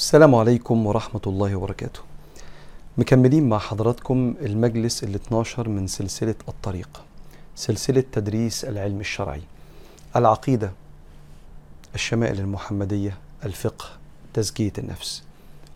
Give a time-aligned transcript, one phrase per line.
[0.00, 2.00] السلام عليكم ورحمة الله وبركاته.
[2.98, 7.02] مكملين مع حضراتكم المجلس ال 12 من سلسلة الطريق
[7.56, 9.42] سلسلة تدريس العلم الشرعي.
[10.16, 10.72] العقيدة
[11.94, 13.84] الشمائل المحمدية الفقه
[14.34, 15.22] تزكية النفس.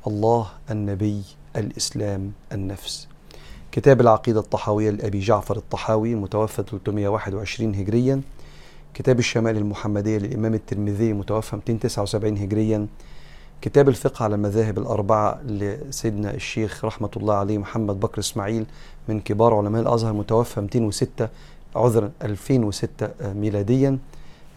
[0.06, 1.22] الله النبي
[1.56, 3.08] الإسلام النفس.
[3.72, 8.20] كتاب العقيدة الطحاوية لأبي جعفر الطحاوي متوفى 321 هجريا.
[8.94, 12.86] كتاب الشمائل المحمدية للإمام الترمذي متوفى 279 هجريا.
[13.60, 18.66] كتاب الفقه على المذاهب الأربعة لسيدنا الشيخ رحمة الله عليه محمد بكر إسماعيل
[19.08, 21.28] من كبار علماء الأزهر متوفى 206
[21.76, 23.98] عذرا 2006 ميلاديا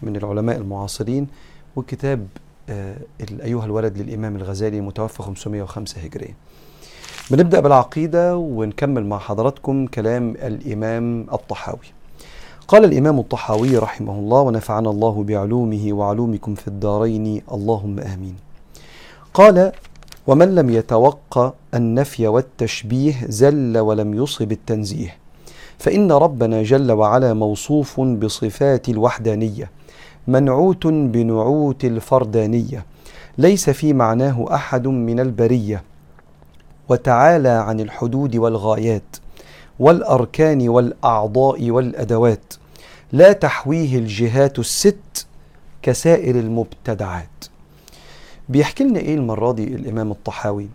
[0.02, 1.26] من العلماء المعاصرين
[1.76, 2.26] وكتاب
[2.68, 2.96] آه،
[3.42, 6.34] أيها الولد للإمام الغزالي متوفى 505 هجريا
[7.30, 11.86] بنبدأ بالعقيدة ونكمل مع حضراتكم كلام الإمام الطحاوي.
[12.68, 18.47] قال الإمام الطحاوي رحمه الله ونفعنا الله بعلومه وعلومكم في الدارين اللهم آمين.
[19.38, 19.72] قال
[20.26, 25.16] ومن لم يتوقع النفي والتشبيه زل ولم يصب التنزيه
[25.78, 29.70] فإن ربنا جل وعلا موصوف بصفات الوحدانية
[30.28, 32.84] منعوت بنعوت الفردانية
[33.38, 35.82] ليس في معناه أحد من البرية
[36.88, 39.16] وتعالى عن الحدود والغايات
[39.78, 42.54] والأركان والأعضاء والأدوات
[43.12, 45.26] لا تحويه الجهات الست
[45.82, 47.28] كسائر المبتدعات.
[48.48, 50.68] بيحكي لنا إيه المره دي الإمام الطحاوي؟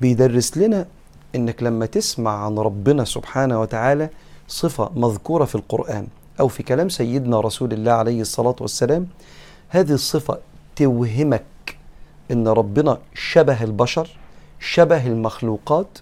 [0.00, 0.86] بيدرس لنا
[1.34, 4.10] إنك لما تسمع عن ربنا سبحانه وتعالى
[4.48, 6.06] صفة مذكورة في القرآن
[6.40, 9.06] أو في كلام سيدنا رسول الله عليه الصلاة والسلام
[9.68, 10.38] هذه الصفة
[10.76, 11.44] توهمك
[12.30, 14.08] إن ربنا شبه البشر
[14.60, 15.98] شبه المخلوقات.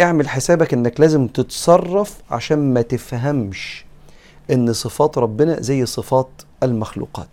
[0.00, 3.84] اعمل حسابك إنك لازم تتصرف عشان ما تفهمش
[4.50, 6.28] إن صفات ربنا زي صفات
[6.62, 7.28] المخلوقات.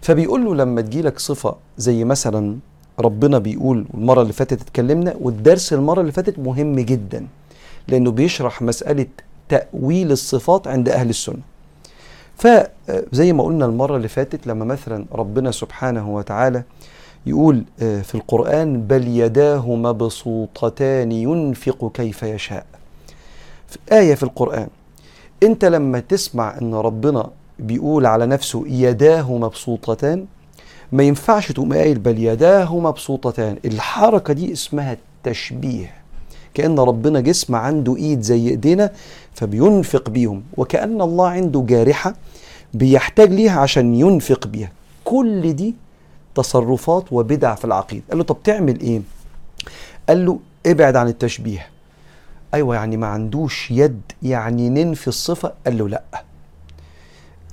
[0.00, 2.56] فبيقول له لما تجيلك صفة زي مثلا
[2.98, 7.26] ربنا بيقول المرة اللي فاتت اتكلمنا والدرس المرة اللي فاتت مهم جدا
[7.88, 9.06] لأنه بيشرح مسألة
[9.48, 11.42] تأويل الصفات عند أهل السنة.
[12.36, 16.62] فزي ما قلنا المرة اللي فاتت لما مثلا ربنا سبحانه وتعالى
[17.26, 22.66] يقول في القرآن بل يداه مبسوطتان ينفق كيف يشاء.
[23.68, 24.68] في آية في القرآن
[25.42, 30.26] أنت لما تسمع أن ربنا بيقول على نفسه يداه مبسوطتان.
[30.92, 33.56] ما ينفعش تقوم قايل بل يداه مبسوطتان.
[33.64, 35.94] الحركة دي اسمها التشبيه.
[36.54, 38.90] كأن ربنا جسم عنده إيد زي إيدينا
[39.34, 40.42] فبينفق بيهم.
[40.56, 42.14] وكأن الله عنده جارحة
[42.74, 44.70] بيحتاج ليها عشان ينفق بيها.
[45.04, 45.74] كل دي
[46.34, 49.00] تصرفات وبدع في العقيدة قال له طب تعمل إيه؟
[50.08, 51.66] قال له ابعد عن التشبيه.
[52.54, 55.52] أيوه يعني ما عندوش يد يعني ننفي الصفة.
[55.66, 56.02] قال له لأ.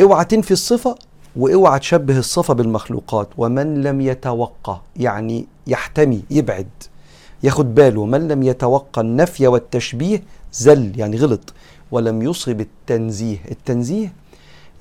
[0.02, 0.96] اوعى تنفي الصفة
[1.36, 3.30] واوعى تشبه الصفة بالمخلوقات.
[3.38, 6.68] ومن لم يتوقع يعني يحتمي يبعد
[7.44, 10.24] ياخد باله من لم يتوقع النفي والتشبيه
[10.54, 11.54] زل يعني غلط.
[11.92, 13.38] ولم يصب التنزيه.
[13.52, 14.14] التنزيه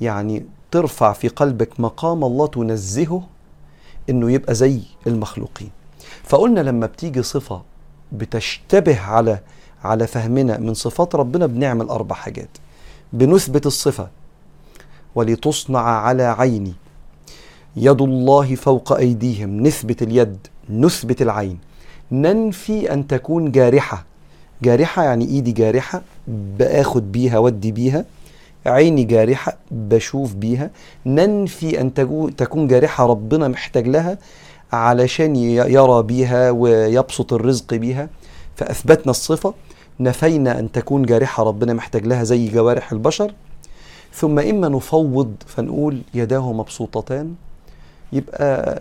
[0.01, 3.23] يعني ترفع في قلبك مقام الله تنزهه
[4.11, 5.71] إنه يبقى زي المخلوقين.
[6.25, 7.63] فقلنا لما بتيجي صفة
[8.13, 9.39] بتشتبه على
[9.85, 12.49] على فهمنا من صفات ربنا بنعمل أربع حاجات.
[13.13, 14.09] بنثبت الصفة
[15.15, 16.73] ولتصنع على عيني.
[17.77, 20.37] يد الله فوق أيديهم نثبت اليد
[20.71, 21.59] نثبت العين.
[22.13, 24.05] ننفي أن تكون جارحة.
[24.63, 28.05] جارحة يعني إيدي جارحة بآخد بيها ودي بيها.
[28.67, 30.71] عيني جارحة بشوف بيها.
[31.07, 31.95] ننفي أن
[32.37, 34.19] تكون جارحة ربنا محتاج لها
[34.73, 38.09] علشان يرى بيها ويبسط الرزق بيها.
[38.57, 39.55] فأثبتنا الصفة
[40.01, 43.33] نفينا أن تكون جارحة ربنا محتاج لها زي جوارح البشر.
[44.15, 47.35] ثم إما نفوض فنقول يداه مبسوطتان
[48.13, 48.81] يبقى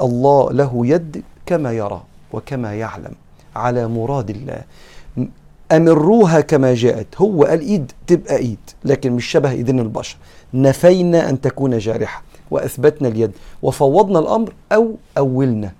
[0.00, 3.12] الله له يد كما يرى وكما يعلم
[3.56, 4.62] على مراد الله.
[5.72, 10.16] أمروها كما جاءت؟ هو قال إيد تبقى إيد لكن مش شبه إيدين البشر.
[10.54, 13.32] نفينا أن تكون جارحة وأثبتنا اليد
[13.62, 15.72] وفوضنا الأمر أو أولنا.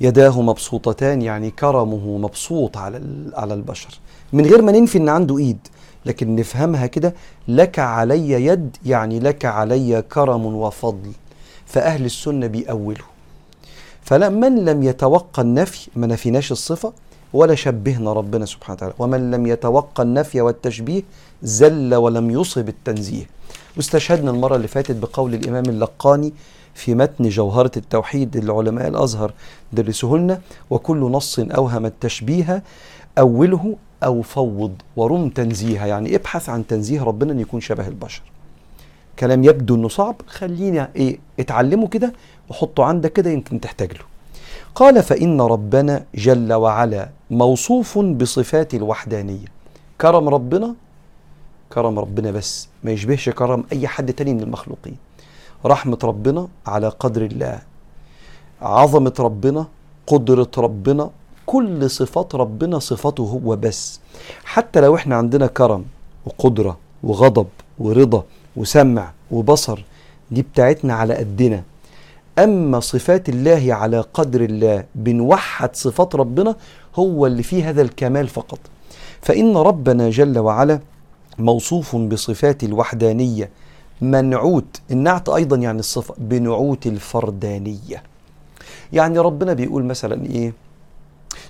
[0.00, 3.00] يداه مبسوطتان يعني كرمه مبسوط على
[3.34, 4.00] على البشر.
[4.32, 5.58] من غير ما ننفي إن عنده إيد
[6.06, 7.14] لكن نفهمها كده
[7.48, 11.12] لك علي يد يعني لك علي كرم وفضل
[11.66, 13.06] فأهل السنة بيأولوا.
[14.02, 16.92] فمن لم يتوقع النفي ما نفيناش الصفة
[17.32, 18.94] ولا شبهنا ربنا سبحانه وتعالى.
[18.98, 21.02] ومن لم يتوقع النفي والتشبيه
[21.42, 23.26] زل ولم يصب التنزيه.
[23.76, 26.32] واستشهدنا المرة اللي فاتت بقول الإمام اللقاني
[26.74, 29.32] في متن جوهرة التوحيد العلماء الأزهر
[29.72, 30.40] درسوه لنا
[30.70, 32.62] وكل نص أوهم التشبيه
[33.18, 35.86] أوله أو فوض ورم تنزيها.
[35.86, 38.22] يعني ابحث عن تنزيه ربنا أن يكون شبه البشر.
[39.18, 40.16] كلام يبدو أنه صعب.
[40.26, 42.12] خلينا إيه اتعلمه كده
[42.50, 44.04] وحطه عندك كده يمكن تحتاج له.
[44.74, 49.46] قال فإن ربنا جل وعلا موصوف بصفات الوحدانية.
[50.00, 50.74] كرم ربنا؟
[51.72, 52.68] كرم ربنا بس.
[52.84, 54.96] ما يشبهش كرم أي حد تاني من المخلوقين.
[55.66, 57.58] رحمة ربنا على قدر الله.
[58.62, 59.66] عظمة ربنا
[60.06, 61.10] قدرة ربنا
[61.52, 64.00] كل صفات ربنا صفاته هو بس.
[64.44, 65.84] حتى لو إحنا عندنا كرم
[66.26, 67.46] وقدرة وغضب
[67.78, 68.24] ورضا
[68.56, 69.84] وسمع وبصر
[70.30, 71.62] دي بتاعتنا على قدنا.
[72.38, 76.56] أما صفات الله على قدر الله بنوحد صفات ربنا
[76.96, 78.58] هو اللي فيه هذا الكمال فقط.
[79.20, 80.80] فإن ربنا جل وعلا
[81.38, 83.50] موصوف بصفات الوحدانية
[84.00, 88.02] منعوت النعت أيضا يعني الصفة بنعوت الفردانية.
[88.92, 90.52] يعني ربنا بيقول مثلا إيه؟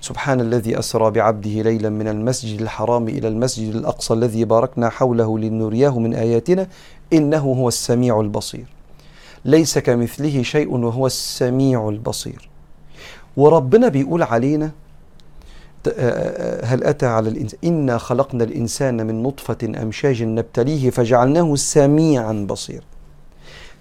[0.03, 5.99] سبحان الذي أسرى بعبده ليلا من المسجد الحرام إلى المسجد الأقصى الذي باركنا حوله لنرياه
[5.99, 6.67] من آياتنا
[7.13, 8.65] إنه هو السميع البصير.
[9.45, 12.49] ليس كمثله شيء وهو السميع البصير.
[13.37, 14.71] وربنا بيقول علينا
[16.63, 22.83] هل أتى على الإنسان إنا خلقنا الإنسان من نطفة أمشاج نبتليه فجعلناه سميعا بصير.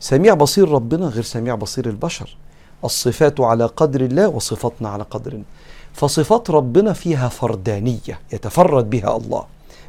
[0.00, 2.36] سميع بصير ربنا غير سميع بصير البشر.
[2.84, 5.44] الصفات على قدر الله وصفاتنا على قدر الله.
[5.92, 9.44] فصفات ربنا فيها فردانية يتفرد بها الله.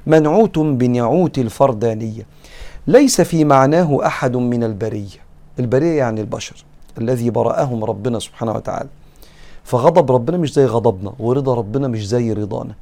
[0.07, 2.25] منعوت بنعوت الفردانية.
[2.87, 5.23] ليس في معناه أحد من البرية.
[5.59, 6.65] البرية يعني البشر
[6.97, 8.89] الذي برأهم ربنا سبحانه وتعالى.
[9.63, 12.75] فغضب ربنا مش زي غضبنا ورضا ربنا مش زي رضانا.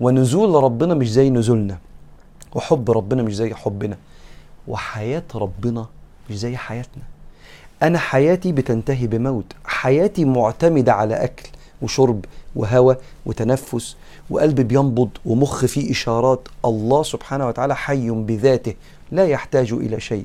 [0.00, 1.78] ونزول ربنا مش زي نزولنا.
[2.54, 3.96] وحب ربنا مش زي حبنا.
[4.68, 5.86] وحياة ربنا
[6.30, 7.02] مش زي حياتنا.
[7.82, 9.52] أنا حياتي بتنتهي بموت.
[9.64, 11.48] حياتي معتمدة على أكل
[11.82, 12.24] وشرب
[12.56, 12.96] وهوى
[13.26, 13.96] وتنفس
[14.30, 18.74] وقلب بينبض ومخ فيه إشارات الله سبحانه وتعالى حي بذاته
[19.12, 20.24] لا يحتاج إلى شيء.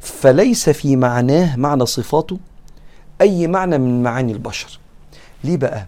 [0.00, 2.38] فليس في معناه معنى صفاته
[3.20, 4.78] أي معنى من معاني البشر.
[5.44, 5.86] ليه بقى؟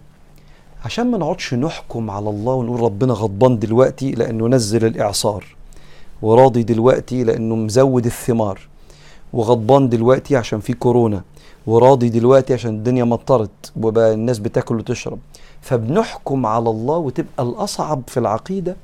[0.85, 5.57] عشان ما نقعدش نحكم على الله ونقول ربنا غضبان دلوقتي لأنه نزل الإعصار
[6.23, 8.69] وراضي دلوقتي لأنه مزود الثمار
[9.33, 11.23] وغضبان دلوقتي عشان في كورونا.
[11.67, 15.19] وراضي دلوقتي عشان الدنيا مطرت وبقى الناس بتاكل وتشرب.
[15.61, 18.77] فبنحكم على الله وتبقى الأصعب في العقيدة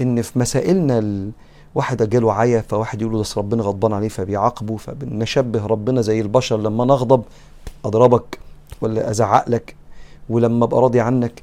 [0.00, 1.30] إن في مسائلنا
[1.74, 6.56] واحد جاله عيا فواحد يقول له ده ربنا غضبان عليه فبيعاقبه فبنشبه ربنا زي البشر
[6.56, 7.22] لما نغضب
[7.84, 8.38] أضربك
[8.80, 9.74] ولا أزعق لك
[10.30, 11.42] ولما أبقى راضي عنك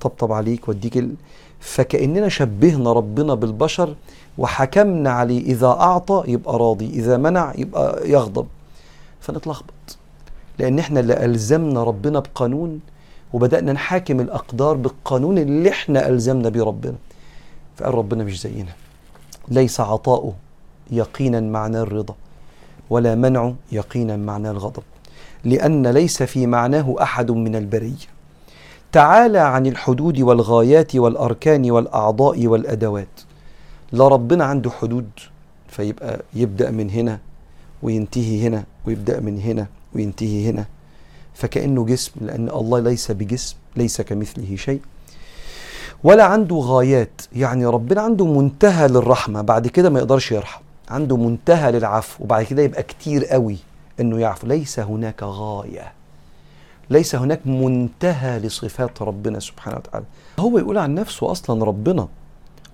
[0.00, 1.14] طبطب عليك وأديك ال...
[1.60, 3.94] فكأننا شبهنا ربنا بالبشر
[4.38, 8.46] وحكمنا عليه إذا أعطى يبقى راضي إذا منع يبقى يغضب.
[9.28, 9.98] فنتلخبط.
[10.58, 12.80] لأن إحنا اللي ألزمنا ربنا بقانون
[13.32, 16.94] وبدأنا نحاكم الأقدار بالقانون اللي إحنا ألزمنا بيه ربنا.
[17.76, 18.72] فقال ربنا مش زينا.
[19.48, 20.34] ليس عطاؤه
[20.90, 22.14] يقينا معنى الرضا
[22.90, 24.82] ولا منعه يقينا معنى الغضب.
[25.44, 28.08] لأن ليس في معناه أحد من البرية.
[28.92, 33.20] تعالى عن الحدود والغايات والأركان والأعضاء والأدوات.
[33.92, 35.10] لا ربنا عنده حدود
[35.68, 37.18] فيبقى يبدأ من هنا
[37.82, 40.64] وينتهي هنا ويبدأ من هنا وينتهي هنا.
[41.34, 44.80] فكأنه جسم لأن الله ليس بجسم ليس كمثله شيء.
[46.04, 47.20] ولا عنده غايات.
[47.32, 50.60] يعني ربنا عنده منتهى للرحمة بعد كده ما يقدرش يرحم.
[50.88, 53.56] عنده منتهى للعفو وبعد كده يبقى كتير قوي
[54.00, 54.46] إنه يعفو.
[54.46, 55.92] ليس هناك غاية.
[56.90, 60.04] ليس هناك منتهى لصفات ربنا سبحانه وتعالى.
[60.38, 62.08] هو يقول عن نفسه أصلا ربنا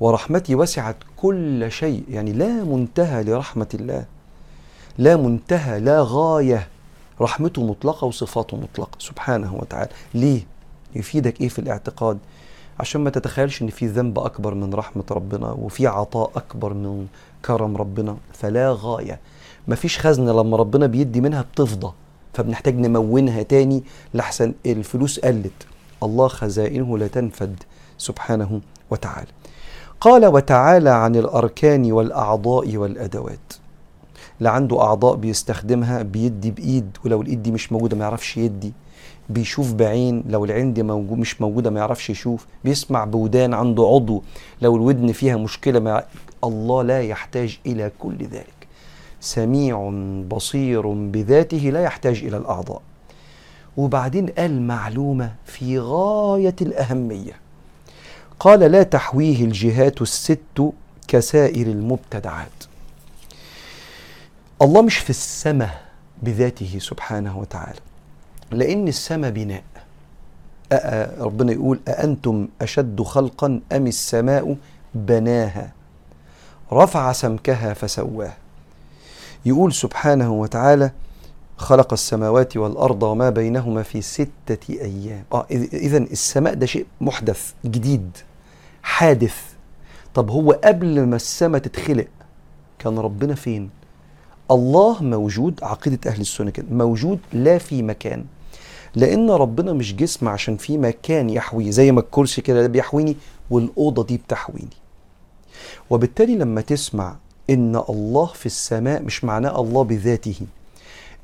[0.00, 2.04] ورحمتي وسعت كل شيء.
[2.10, 4.04] يعني لا منتهى لرحمة الله.
[4.98, 6.68] لا منتهى لا غاية.
[7.20, 8.98] رحمته مطلقة وصفاته مطلقة.
[8.98, 9.90] سبحانه وتعالى.
[10.14, 10.40] ليه؟
[10.94, 12.18] يفيدك إيه في الاعتقاد؟
[12.80, 17.06] عشان ما تتخيلش إن في ذنب أكبر من رحمة ربنا وفي عطاء أكبر من
[17.44, 18.16] كرم ربنا.
[18.32, 19.20] فلا غاية.
[19.68, 21.92] مفيش خزنة لما ربنا بيدي منها بتفضى.
[22.34, 23.84] فبنحتاج نمونها تاني
[24.14, 25.66] لحسن الفلوس قلت.
[26.02, 27.62] الله خزائنه لا تنفد.
[27.98, 28.60] سبحانه
[28.90, 29.28] وتعالى.
[30.00, 33.63] قال وتعالى عن الأركان والأعضاء والأدوات.
[34.40, 38.72] لا عنده أعضاء بيستخدمها بيدي بإيد ولو الإيد دي مش موجودة ما يعرفش يدي.
[39.28, 42.46] بيشوف بعين لو العين دي موجود مش موجودة ما يعرفش يشوف.
[42.64, 44.22] بيسمع بودان عنده عضو.
[44.62, 46.04] لو الودن فيها مشكلة ما
[46.44, 48.66] الله لا يحتاج إلى كل ذلك.
[49.20, 49.90] سميع
[50.28, 52.82] بصير بذاته لا يحتاج إلى الأعضاء.
[53.76, 57.32] وبعدين قال معلومة في غاية الأهمية.
[58.40, 60.72] قال لا تحويه الجهات الست
[61.08, 62.73] كسائر المبتدعات.
[64.64, 65.82] الله مش في السماء
[66.22, 67.78] بذاته سبحانه وتعالى
[68.50, 69.62] لأن السماء بناء.
[71.20, 74.56] ربنا يقول أأنتم أشد خلقا أم السماء
[74.94, 75.72] بناها؟
[76.72, 78.36] رفع سمكها فسواها
[79.46, 80.90] يقول سبحانه وتعالى
[81.56, 85.24] خلق السماوات والأرض وما بينهما في ستة أيام.
[85.32, 88.10] آه إذا السماء ده شيء محدث جديد
[88.82, 89.36] حادث.
[90.14, 92.08] طب هو قبل ما السماء تتخلق
[92.78, 93.70] كان ربنا فين؟
[94.50, 98.24] الله موجود عقيدة أهل السنة كده موجود لا في مكان.
[98.94, 103.16] لأن ربنا مش جسم عشان في مكان يحويه زي ما الكرسي كده ده بيحويني
[103.50, 104.76] والأوضة دي بتحويني.
[105.90, 107.16] وبالتالي لما تسمع
[107.50, 110.36] إن الله في السماء مش معناه الله بذاته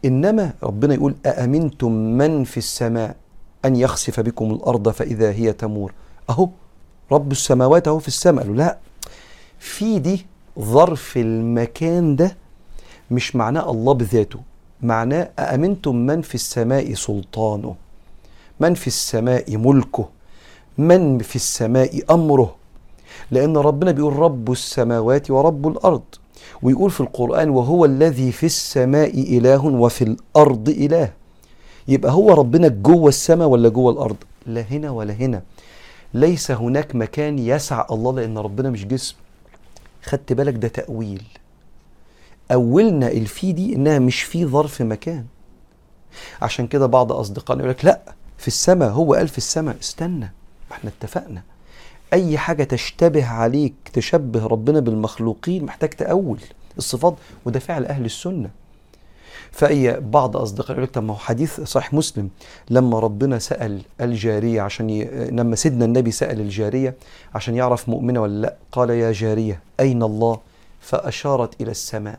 [0.04, 3.16] إنما ربنا يقول أأمنتم من في السماء
[3.64, 5.92] أن يخسف بكم الأرض فإذا هي تمور؟
[6.30, 6.48] أهو
[7.12, 8.42] رب السماوات أهو في السماء.
[8.44, 8.78] قالوا لا
[9.58, 10.26] في دي
[10.60, 12.36] ظرف المكان ده
[13.10, 14.40] مش معناه الله بذاته
[14.82, 17.74] معناه أأمنتم من في السماء سلطانه
[18.60, 20.08] من في السماء ملكه
[20.78, 22.56] من في السماء أمره.
[23.30, 26.02] لأن ربنا بيقول رب السماوات ورب الأرض
[26.62, 31.12] ويقول في القرآن وهو الذي في السماء إله وفي الأرض إله.
[31.88, 35.42] يبقى هو ربنا جوه السماء ولا جوه الأرض؟ لا هنا ولا هنا.
[36.14, 39.14] ليس هناك مكان يسع الله لأن ربنا مش جسم.
[40.02, 41.22] خدت بالك ده تأويل.
[42.52, 45.24] أولنا الفي دي إنها مش في ظرف مكان.
[46.42, 48.00] عشان كده بعض أصدقائنا يقول لك لا
[48.38, 49.76] في السماء هو قال في السماء.
[49.80, 50.32] استنى
[50.70, 51.42] ما إحنا اتفقنا.
[52.12, 56.40] أي حاجة تشتبه عليك تشبه ربنا بالمخلوقين محتاج تأول
[56.78, 57.14] الصفات
[57.44, 58.50] وده فعل أهل السنة.
[59.52, 62.28] فاي بعض اصدقائي يقول لك طب ما هو حديث صحيح مسلم.
[62.70, 65.04] لما ربنا سأل الجارية عشان ي...
[65.30, 66.94] لما سيدنا النبي سأل الجارية
[67.34, 70.40] عشان يعرف مؤمنة ولا لا قال يا جارية أين الله؟
[70.80, 72.18] فأشارت إلى السماء.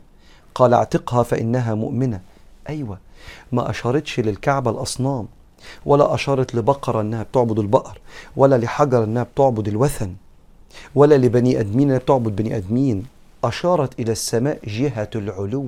[0.56, 2.22] قال اعتقها فإنها مؤمنة.
[2.70, 2.98] أيوه
[3.52, 5.28] ما أشارتش للكعبة الأصنام
[5.86, 8.00] ولا أشارت لبقرة أنها بتعبد البقر
[8.36, 10.14] ولا لحجر أنها بتعبد الوثن
[10.96, 13.06] ولا لبني أدمين أنها بتعبد بني أدمين.
[13.44, 15.68] أشارت إلى السماء جهة العلو.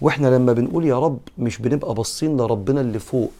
[0.00, 3.32] وإحنا لما بنقول يا رب مش بنبقى باصين لربنا اللي فوق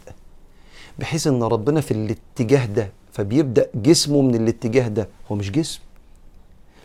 [0.99, 5.09] بحيث إن ربنا في الاتجاه ده فبيبدأ جسمه من الاتجاه ده.
[5.33, 5.81] هو مش جسم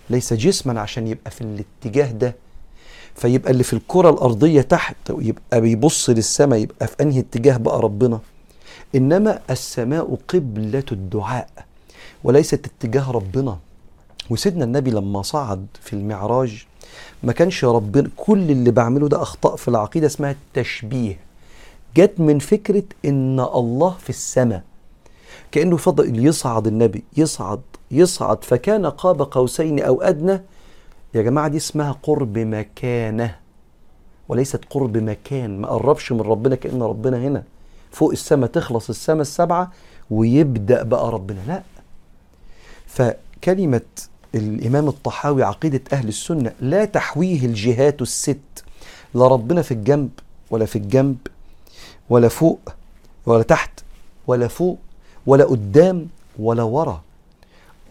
[0.09, 2.35] ليس جسما عشان يبقى في الاتجاه ده
[3.15, 8.19] فيبقى اللي في الكرة الأرضية تحت يبقى بيبص للسماء يبقى في أنهي اتجاه بقى ربنا.
[8.95, 11.49] إنما السماء قبلة الدعاء
[12.23, 13.57] وليست اتجاه ربنا.
[14.29, 16.65] وسيدنا النبي لما صعد في المعراج
[17.23, 21.19] ما كانش ربنا كل اللي بعمله ده أخطاء في العقيدة اسمها التشبيه.
[21.97, 24.63] جت من فكرة إن الله في السماء.
[25.51, 27.61] كأنه فضل يصعد النبي يصعد
[27.91, 30.41] يصعد فكان قاب قوسين أو أدنى
[31.13, 33.35] يا جماعة دي اسمها قرب مكانة
[34.29, 35.61] وليست قرب مكان.
[35.61, 37.43] ما قربش من ربنا كأن ربنا هنا.
[37.91, 39.71] فوق السماء تخلص السماء السبعة
[40.11, 41.39] ويبدأ بقى ربنا.
[41.47, 41.63] لا.
[42.87, 43.81] فكلمة
[44.35, 48.63] الإمام الطحاوي عقيدة أهل السنة لا تحويه الجهات الست
[49.13, 50.09] لا ربنا في الجنب
[50.51, 51.17] ولا في الجنب
[52.09, 52.59] ولا فوق
[53.25, 53.79] ولا تحت
[54.27, 54.77] ولا فوق
[55.25, 56.07] ولا قدام
[56.39, 57.01] ولا ورا.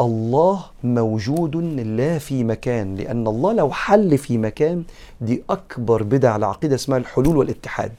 [0.01, 4.85] الله موجود لا في مكان لأن الله لو حل في مكان
[5.21, 7.93] دي أكبر بدع العقيدة اسمها الحلول والاتحاد.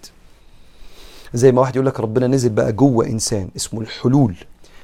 [1.34, 4.36] زي ما واحد يقول لك ربنا نزل بقى جوه إنسان اسمه الحلول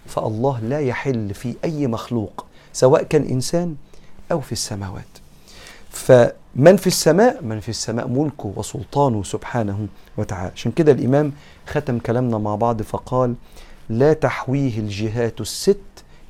[0.06, 3.76] فالله لا يحل في أي مخلوق سواء كان إنسان
[4.32, 5.06] أو في السماوات.
[5.90, 10.52] فمن في السماء من في السماء ملكه وسلطانه سبحانه وتعالى.
[10.56, 11.32] عشان كده الإمام
[11.68, 13.36] ختم كلامنا مع بعض فقال
[13.90, 15.78] لا تحويه الجهات الست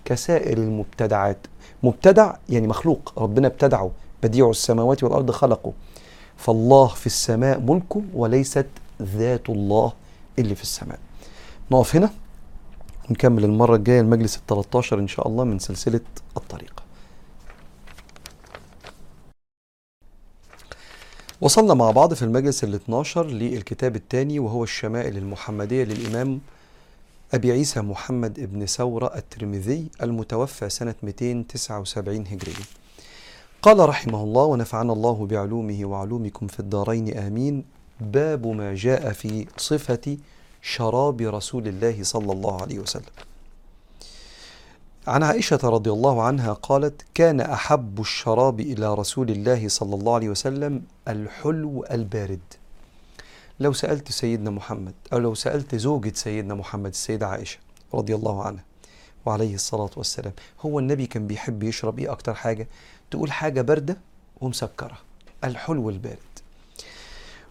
[0.06, 1.38] كسائر المبتدعات.
[1.84, 3.92] مبتدع يعني مخلوق ربنا ابتدعه.
[4.24, 5.74] بديع السماوات والأرض خلقه.
[6.38, 8.68] فالله في السماء ملكه وليست
[9.02, 9.94] ذات الله
[10.40, 11.00] اللي في السماء.
[11.72, 12.10] نقف هنا.
[13.10, 16.02] ونكمل المرة الجاية المجلس ال 13 إن شاء الله من سلسلة
[16.38, 16.84] الطريقة
[21.42, 26.40] وصلنا مع بعض في المجلس ال 12 للكتاب الثاني وهو الشمائل المحمدية للإمام
[27.36, 32.66] أبي عيسى محمد ابن ثورة الترمذي المتوفى سنة 279 هجرية
[33.62, 37.66] قال رحمه الله ونفعنا الله بعلومه وعلومكم في الدارين آمين
[38.00, 40.18] باب ما جاء في صفة
[40.62, 43.14] شراب رسول الله صلى الله عليه وسلم.
[45.08, 50.30] عن عائشة رضي الله عنها قالت: كان أحب الشراب إلى رسول الله صلى الله عليه
[50.30, 52.40] وسلم الحلو البارد.
[53.60, 57.60] لو سألت سيدنا محمد أو لو سألت زوجة سيدنا محمد السيدة عائشة
[57.94, 58.64] رضي الله عنها
[59.26, 62.68] وعليه الصلاة والسلام هو النبي كان بيحب يشرب إيه أكتر حاجة؟
[63.12, 63.98] تقول حاجة باردة
[64.42, 64.98] ومسكرة
[65.44, 66.18] الحلو البارد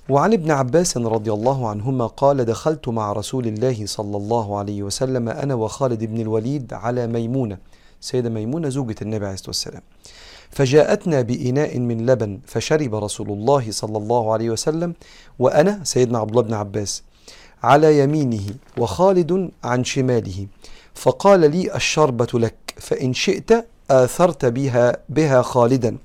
[0.09, 5.29] وعن ابن عباس رضي الله عنهما قال دخلت مع رسول الله صلى الله عليه وسلم
[5.29, 7.59] أنا وخالد بن الوليد على ميمونة.
[8.01, 9.83] سيدة ميمونة زوجة النبي عليه الصلاة والسلام.
[10.57, 14.95] فجاءتنا بإناء من لبن فشرب رسول الله صلى الله عليه وسلم
[15.39, 17.03] وأنا سيدنا عبد الله بن عباس
[17.63, 18.47] على يمينه
[18.79, 20.47] وخالد عن شماله.
[20.95, 23.51] فقال لي الشربة لك فإن شئت
[23.91, 25.97] آثرت بها بها خالدا.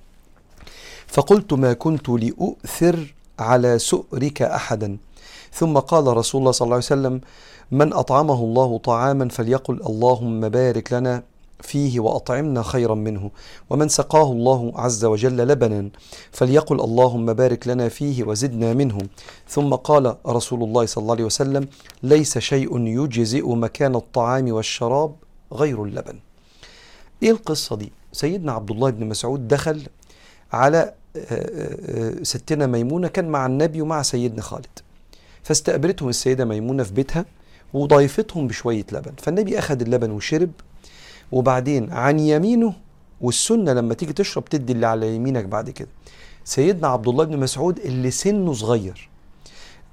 [1.08, 4.98] فقلت ما كنت لأؤثر على سؤرك أحدا.
[5.54, 7.22] ثم قال رسول الله صلى الله عليه وسلم
[7.72, 11.24] من أطعمه الله طعاما فليقل اللهم بارك لنا
[11.62, 13.32] فيه وأطعمنا خيرا منه.
[13.70, 15.90] ومن سقاه الله عز وجل لبنا
[16.32, 18.98] فليقل اللهم بارك لنا فيه وزدنا منه.
[19.48, 21.68] ثم قال رسول الله صلى الله عليه وسلم
[22.04, 25.16] ليس شيء يجزئ مكان الطعام والشراب
[25.54, 26.20] غير اللبن.
[27.24, 29.88] إيه القصة دي؟ سيدنا عبد الله بن مسعود دخل
[30.54, 30.94] على
[32.24, 34.80] ستنا ميمونة كان مع النبي ومع سيدنا خالد.
[35.44, 37.26] فاستقبلتهم السيدة ميمونة في بيتها
[37.74, 39.12] وضيفتهم بشوية لبن.
[39.18, 40.52] فالنبي أخذ اللبن وشرب
[41.32, 42.74] وبعدين عن يمينه
[43.22, 45.88] والسنة لما تيجي تشرب تدي اللي على يمينك بعد كده.
[46.44, 49.10] سيدنا عبد الله بن مسعود اللي سنه صغير.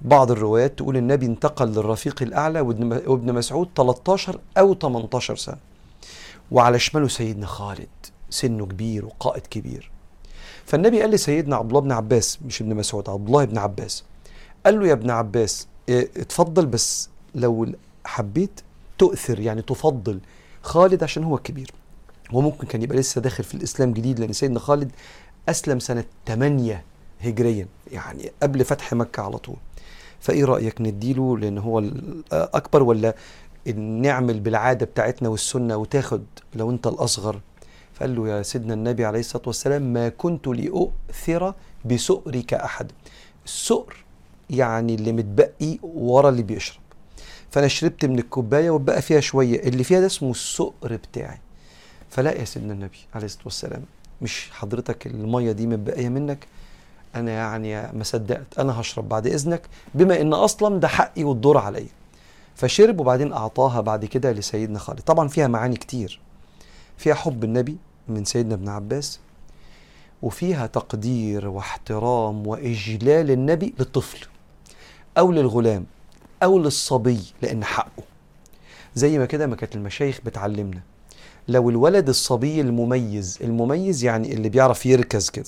[0.00, 5.58] بعض الروايات تقول النبي انتقل للرفيق الأعلى وابن مسعود 13 أو 18 سنة.
[6.50, 7.88] وعلى شماله سيدنا خالد
[8.30, 9.90] سنه كبير وقائد كبير.
[10.64, 14.04] فالنبي قال لسيدنا عبد الله بن عباس مش ابن مسعود عبد الله بن عباس.
[14.66, 17.66] قال له يا ابن عباس آه، اتفضل بس لو
[18.04, 18.60] حبيت
[18.98, 20.20] تؤثر يعني تفضل
[20.66, 21.70] خالد عشان هو الكبير
[22.32, 24.90] وممكن كان يبقى لسه داخل في الإسلام جديد لأن سيدنا خالد
[25.48, 26.82] أسلم سنة 8
[27.20, 29.56] هجريا يعني قبل فتح مكة على طول.
[30.20, 33.14] فإيه رأيك نديله؟ لأن هو الاكبر ولا
[33.76, 37.40] نعمل بالعادة بتاعتنا والسنة وتاخد لو أنت الأصغر؟
[37.94, 41.54] فقال له يا سيدنا النبي عليه الصلاة والسلام ما كنت لأؤثر
[41.84, 42.92] بسؤرك أحد.
[43.44, 44.04] السؤر
[44.50, 46.80] يعني اللي متبقي ورا اللي بيشرب.
[47.50, 51.38] فأنا شربت من الكوباية وبقى فيها شوية اللي فيها ده اسمه السؤر بتاعي.
[52.10, 53.82] فلا يا سيدنا النبي عليه الصلاة والسلام
[54.22, 56.46] مش حضرتك المية دي متبقية منك؟
[57.14, 59.62] أنا يعني ما صدقت أنا هشرب بعد إذنك
[59.94, 61.88] بما إن أصلا ده حقي والدور عليا.
[62.54, 65.00] فشرب وبعدين أعطاها بعد كده لسيدنا خالد.
[65.00, 66.20] طبعا فيها معاني كتير.
[66.98, 67.76] فيها حب النبي
[68.08, 69.20] من سيدنا ابن عباس
[70.22, 74.26] وفيها تقدير واحترام وإجلال النبي للطفل
[75.18, 75.86] أو للغلام.
[76.42, 78.02] أو للصبي لأن حقه.
[78.94, 80.80] زي ما كده ما كانت المشايخ بتعلمنا.
[81.48, 85.44] لو الولد الصبي المميز المميز يعني اللي بيعرف يركز كده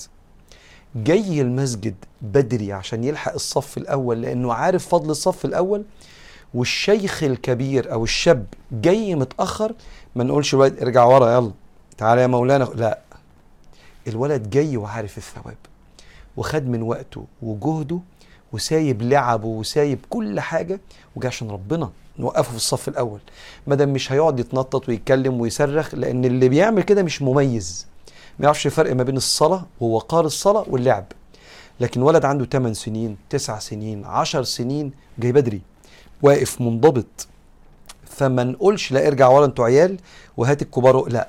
[0.95, 5.83] جاي المسجد بدري عشان يلحق الصف الأول لأنه عارف فضل الصف الأول
[6.53, 9.73] والشيخ الكبير أو الشاب جاي متأخر
[10.15, 11.51] ما نقولش الولد ارجع ورا يلا
[11.97, 12.63] تعالى يا مولانا.
[12.63, 12.99] لا.
[14.07, 15.57] الولد جاي وعارف الثواب
[16.37, 17.99] وخد من وقته وجهده
[18.53, 20.79] وسايب لعبه وسايب كل حاجة
[21.15, 23.19] وجا عشان ربنا نوقفه في الصف الأول.
[23.67, 27.87] ما دام مش هيقعد يتنطط ويتكلم ويصرخ لأن اللي بيعمل كده مش مميز.
[28.39, 31.05] ما يعرفش الفرق ما بين الصلاة ووقار الصلاة واللعب.
[31.79, 35.61] لكن ولد عنده 8 سنين 9 سنين 10 سنين جاي بدري
[36.21, 37.27] واقف منضبط.
[38.05, 39.97] فما نقولش لا ارجع ورا أنتوا عيال
[40.37, 41.27] وهات الكبار لا.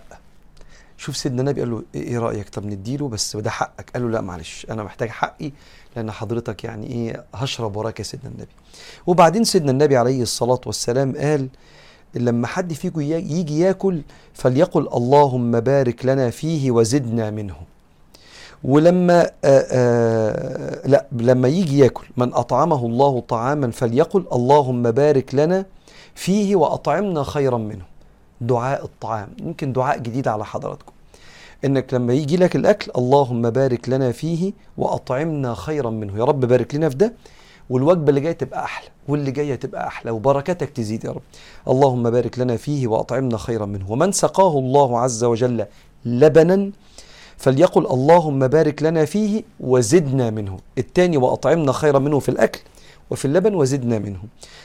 [1.01, 3.91] شوف سيدنا النبي قال له إيه رأيك؟ طب نديله؟ بس ده حقك.
[3.95, 5.53] قال له لا معلش أنا محتاج حقي
[5.97, 8.53] لأن حضرتك يعني إيه هشرب وراك يا سيدنا النبي.
[9.07, 11.49] وبعدين سيدنا النبي عليه الصلاة والسلام قال
[12.15, 14.03] لما حد فيكم يجي ياكل
[14.35, 17.57] فليقل اللهم بارك لنا فيه وزدنا منه.
[18.65, 25.65] ولما آآ آآ لا لما يجي ياكل من أطعمه الله طعاما فليقل اللهم بارك لنا
[26.15, 27.89] فيه وأطعمنا خيرا منه.
[28.40, 30.92] دعاء الطعام يمكن دعاء جديد على حضراتكم.
[31.64, 36.18] إنك لما يجي لك الأكل اللهم بارك لنا فيه وأطعمنا خيرا منه.
[36.18, 37.12] يا رب بارك لنا في ده
[37.70, 41.22] والوجبة اللي جاية تبقى أحلى واللي جاية تبقى أحلى وبركاتك تزيد يا رب.
[41.68, 43.92] اللهم بارك لنا فيه وأطعمنا خيرا منه.
[43.92, 45.66] ومن سقاه الله عز وجل
[46.05, 46.70] لبنا
[47.37, 50.59] فليقل اللهم بارك لنا فيه وزدنا منه.
[50.79, 52.61] الثاني وأطعمنا خيرا منه في الأكل
[53.11, 54.23] وفي اللبن وزدنا منه.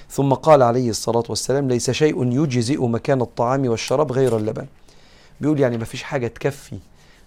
[0.09, 4.65] ثم قال عليه الصلاة والسلام ليس شيء يجزئ مكان الطعام والشراب غير اللبن.
[5.41, 6.77] بيقول يعني ما فيش حاجة تكفي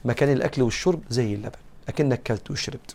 [0.04, 2.94] مكان الأكل والشرب زي اللبن أكنك كلت وشربت.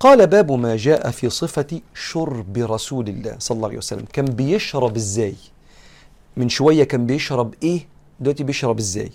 [0.00, 4.04] قال باب ما جاء في صفة شرب رسول الله صلى الله عليه وسلم.
[4.12, 5.34] كان بيشرب إزاي؟
[6.36, 7.86] من شوية كان بيشرب إيه؟
[8.20, 9.10] دلوقتي بيشرب إزاي؟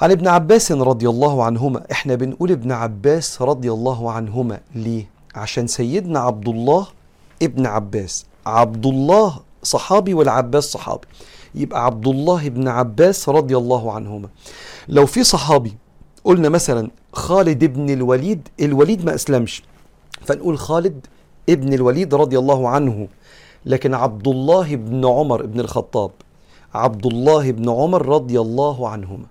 [0.00, 1.86] عن ابن عباس رضي الله عنهما.
[1.92, 6.86] إحنا بنقول ابن عباس رضي الله عنهما ليه؟ عشان سيدنا عبد الله
[7.42, 8.26] ابن عباس.
[8.46, 11.06] عبد الله صحابي والعباس صحابي.
[11.54, 14.28] يبقى عبد الله بن عباس رضي الله عنهما.
[14.88, 15.74] لو في صحابي
[16.24, 19.62] قلنا مثلا خالد بن الوليد الوليد ما أسلمش.
[20.20, 21.06] فنقول خالد
[21.48, 23.08] ابن الوليد رضي الله عنه.
[23.66, 26.10] لكن عبد الله بن عمر بن الخطاب.
[26.74, 29.26] عبد الله بن عمر رضي الله عنهما.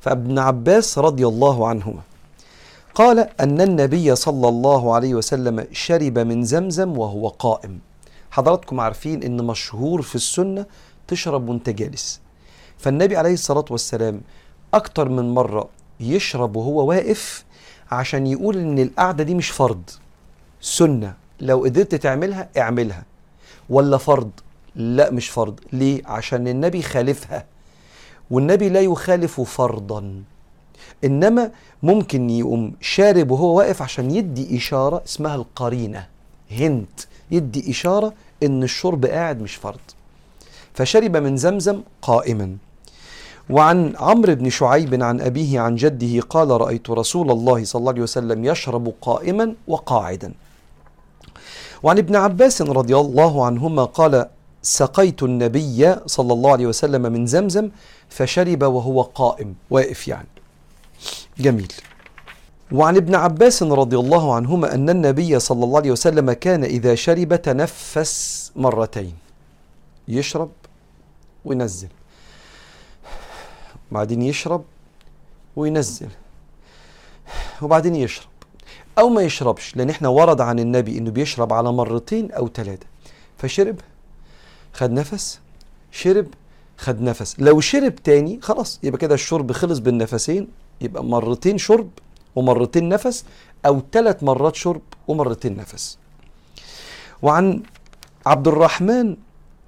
[0.00, 2.00] فابن عباس رضي الله عنهما.
[2.94, 7.80] قال أن النبي صلى الله عليه وسلم شرب من زمزم وهو قائم.
[8.30, 10.66] حضراتكم عارفين إن مشهور في السنة
[11.08, 12.20] تشرب وأنت جالس.
[12.78, 14.20] فالنبي عليه الصلاة والسلام
[14.74, 15.68] أكتر من مرة
[16.00, 17.44] يشرب وهو واقف
[17.90, 19.82] عشان يقول إن القعدة دي مش فرض.
[20.60, 21.14] سنة.
[21.40, 23.04] لو قدرت تعملها اعملها.
[23.70, 24.30] ولا فرض؟
[24.76, 25.60] لا مش فرض.
[25.72, 27.44] ليه؟ عشان النبي خالفها.
[28.30, 30.22] والنبي لا يخالف فرضا.
[31.04, 31.50] إنما
[31.82, 36.06] ممكن يقوم شارب وهو واقف عشان يدي إشارة اسمها القرينة.
[36.50, 39.80] هنت يدي إشارة إن الشرب قاعد مش فرض
[40.74, 42.56] فشرب من زمزم قائما.
[43.50, 48.02] وعن عمرو بن شعيب عن أبيه عن جده قال رأيت رسول الله صلى الله عليه
[48.02, 50.32] وسلم يشرب قائما وقاعدا.
[51.82, 54.26] وعن ابن عباس رضي الله عنهما قال
[54.62, 57.70] سقيت النبي صلى الله عليه وسلم من زمزم
[58.08, 59.54] فشرب وهو قائم.
[59.70, 60.31] واقف يعني.
[61.38, 61.72] جميل.
[62.72, 67.36] وعن ابن عباس رضي الله عنهما أن النبي صلى الله عليه وسلم كان إذا شرب
[67.36, 69.14] تنفس مرتين.
[70.08, 70.50] يشرب
[71.44, 71.88] وينزل.
[73.92, 74.64] بعدين يشرب
[75.56, 76.08] وينزل.
[77.62, 78.28] وبعدين يشرب.
[78.98, 82.86] أو ما يشربش لأن إحنا ورد عن النبي إنه بيشرب على مرتين أو ثلاثة
[83.38, 83.76] فشرب
[84.72, 85.40] خد نفس.
[85.90, 86.26] شرب
[86.76, 87.36] خد نفس.
[87.38, 90.48] لو شرب تاني خلاص يبقى كده الشرب خلص بالنفسين.
[90.84, 91.90] يبقى مرتين شرب
[92.36, 93.24] ومرتين نفس
[93.66, 95.98] أو ثلاث مرات شرب ومرتين نفس.
[97.22, 97.62] وعن
[98.26, 99.16] عبد الرحمن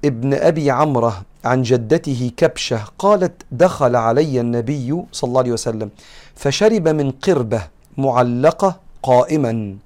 [0.04, 5.90] ابن أبي عمرة عن جدته كبشة قالت دخل علي النبي صلى الله عليه وسلم
[6.34, 7.62] فشرب من قربة
[7.98, 9.76] معلقة قائما.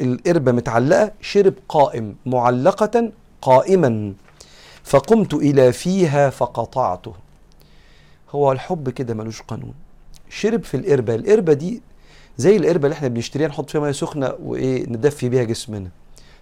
[0.00, 4.14] القربة متعلقة؟ شرب قائم معلقة قائما.
[4.84, 7.14] فقمت إلى فيها فقطعته.
[8.30, 9.74] هو الحب كده ملوش قانون.
[10.30, 11.14] شرب في القربة.
[11.14, 11.82] القربة دي
[12.38, 15.90] زي القربة اللي إحنا بنشتريها نحط فيها مية سخنة وإيه ندفي بيها جسمنا.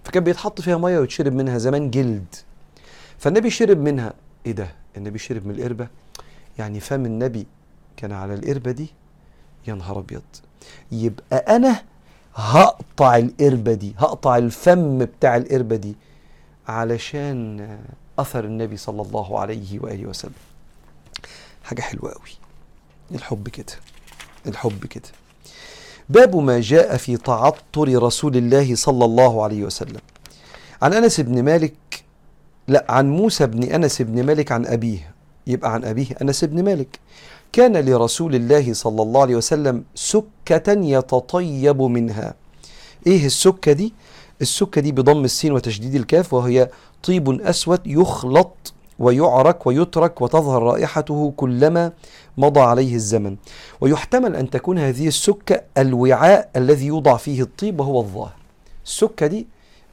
[0.05, 2.35] فكان بيتحط فيها مية ويتشرب منها زمان جلد.
[3.18, 4.12] فالنبي شرب منها
[4.46, 5.88] إيه ده؟ النبي شرب من القربة.
[6.59, 7.46] يعني فم النبي
[7.96, 8.88] كان على القربة دي؟
[9.68, 10.22] يا نهار أبيض.
[10.92, 11.83] يبقى أنا
[12.35, 15.94] هقطع القربة دي هقطع الفم بتاع القربة دي
[16.68, 17.79] علشان
[18.18, 20.33] أثر النبي صلى الله عليه وآله وسلم.
[21.64, 22.31] حاجة حلوة قوي
[23.14, 23.73] الحب كده
[24.47, 25.09] الحب كده.
[26.09, 30.01] باب ما جاء في تعطر رسول الله صلى الله عليه وسلم.
[30.83, 32.05] عن أنس بن مالك
[32.68, 35.14] لا عن موسى بن أنس بن مالك عن أبيه.
[35.47, 36.99] يبقى عن أبيه أنس بن مالك.
[37.53, 42.35] كان لرسول الله صلى الله عليه وسلم سكة يتطيب منها.
[43.07, 43.92] إيه السكة دي؟
[44.40, 46.71] السكة دي بضم السين وتشديد الكاف وهي
[47.03, 51.93] طيب أسود يخلط ويعرك ويترك وتظهر رائحته كلما
[52.39, 53.37] مضى عليه الزمن.
[53.81, 58.37] ويحتمل أن تكون هذه السكة الوعاء الذي يوضع فيه الطيب وهو الظاهر.
[58.85, 59.47] السكة دي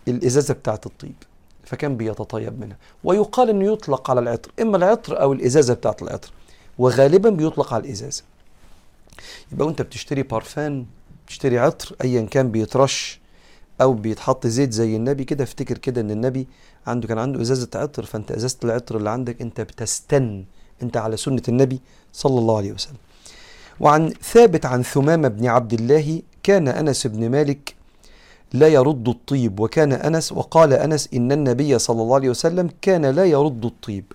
[0.07, 1.15] الإزازة بتاعت الطيب
[1.63, 2.77] فكان بيتطيب منها.
[3.03, 6.31] ويقال إنه يطلق على العطر إما العطر أو الإزازة بتاعت العطر
[6.77, 8.23] وغالبا بيطلق على الإزازة.
[9.51, 10.85] يبقى وأنت بتشتري بارفان
[11.25, 13.19] بتشتري عطر ايا كان بيترش
[13.81, 15.43] أو بيتحط زيت زي النبي كده.
[15.43, 16.47] افتكر كده إن النبي
[16.87, 20.43] عنده كان عنده إزازة عطر فأنت إزازة العطر اللي عندك أنت بتستن
[20.83, 21.79] أنت على سنة النبي
[22.13, 22.97] صلى الله عليه وسلم.
[23.79, 27.75] وعن ثابت عن ثمامة بن عبد الله كان أنس بن مالك
[28.53, 33.25] لا يرد الطيب وكان أنس وقال أنس إن النبي صلى الله عليه وسلم كان لا
[33.25, 34.05] يرد الطيب.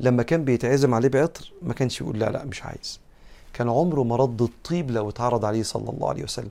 [0.00, 3.00] لما كان بيتعزم عليه بعطر ما كانش يقول لا لا مش عايز.
[3.52, 6.50] كان عمره ما رد الطيب لو اتعرض عليه صلى الله عليه وسلم.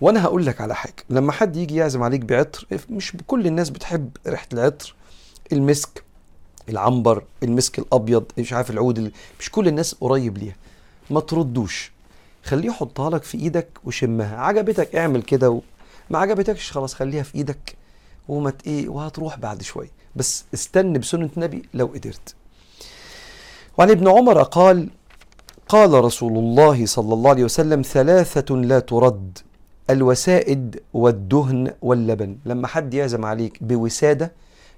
[0.00, 1.04] وأنا هقول لك على حاجة.
[1.10, 4.94] لما حد يجي يعزم عليك بعطر مش كل الناس بتحب ريحة العطر.
[5.52, 6.02] المسك
[6.68, 10.56] العنبر المسك الأبيض مش عارف العود مش كل الناس قريب ليها.
[11.10, 11.92] ما تردوش.
[12.44, 14.36] خليه يحطها لك في إيدك وشمها.
[14.36, 15.60] عجبتك اعمل كده و...
[16.10, 17.76] ما عجبتكش خلاص خليها في إيدك
[18.28, 19.90] وما إيه وهتروح بعد شوية.
[20.16, 22.34] بس استنى بسنة النبي لو قدرت.
[23.78, 24.88] وعن ابن عمر قال
[25.68, 29.38] قال رسول الله صلى الله عليه وسلم ثلاثة لا ترد.
[29.90, 32.38] الوسائد والدهن واللبن.
[32.44, 34.32] لما حد يعزم عليك بوسادة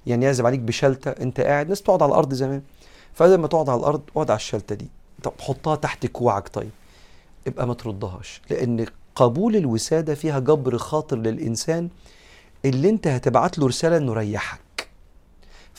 [0.06, 2.62] يعني يعزم عليك بشلتة انت قاعد ناس تقعد على الأرض زمان.
[3.14, 4.88] فلما تقعد على الأرض اقعد على الشلتة دي.
[5.22, 6.70] طب حطها تحت كوعك طيب.
[7.46, 8.42] ابقى ما تردهاش.
[8.50, 11.88] لأن قبول الوسادة فيها جبر خاطر للإنسان
[12.64, 14.60] اللي انت هتبعت له رسالة إنه ريحك.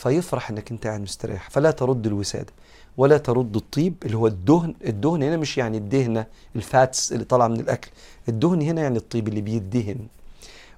[0.01, 1.49] فيفرح إنك أنت قاعد مستريح.
[1.49, 2.53] فلا ترد الوسادة
[2.97, 4.73] ولا ترد الطيب اللي هو الدهن.
[4.85, 7.89] الدهن هنا مش يعني الدهنة الفاتس اللي طالعة من الأكل.
[8.29, 9.97] الدهن هنا يعني الطيب اللي بيدهن.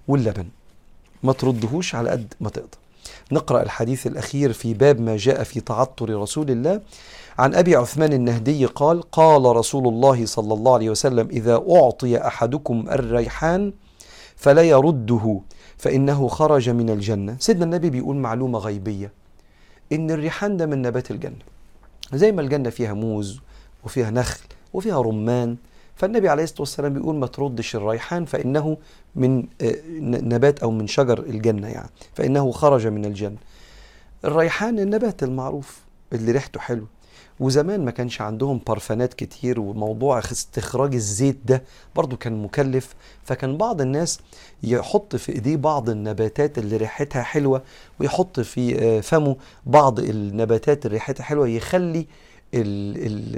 [0.07, 0.45] واللبن
[1.23, 2.77] ما تردهوش على قد ما تقدر.
[3.31, 6.81] نقرأ الحديث الأخير في باب ما جاء في تعطر رسول الله.
[7.37, 12.85] عن أبي عثمان النهدي قال قال رسول الله صلى الله عليه وسلم إذا أعطي أحدكم
[12.89, 13.73] الريحان
[14.35, 15.39] فلا يرده.
[15.77, 17.35] فإنه خرج من الجنة.
[17.39, 19.11] سيدنا النبي بيقول معلومة غيبية
[19.91, 21.35] إن الريحان ده من نبات الجنة.
[22.13, 23.39] زي ما الجنة فيها موز
[23.83, 24.41] وفيها نخل
[24.73, 25.57] وفيها رمان
[25.95, 28.77] فالنبي عليه الصلاة والسلام بيقول ما تردش الريحان فإنه
[29.15, 31.89] من آه، نبات أو من شجر الجنة يعني.
[32.13, 33.37] فإنه خرج من الجنة.
[34.25, 35.79] الريحان النبات المعروف
[36.13, 36.85] اللي ريحته حلو.
[37.39, 41.63] وزمان ما كانش عندهم بارفانات كتير وموضوع استخراج الزيت ده
[41.95, 42.95] برضو كان مكلف.
[43.23, 44.19] فكان بعض الناس
[44.63, 47.61] يحط في إيديه بعض النباتات اللي ريحتها حلوة
[47.99, 52.05] ويحط في آه، فمه بعض النباتات اللي ريحتها حلوة يخلي
[52.53, 52.95] ال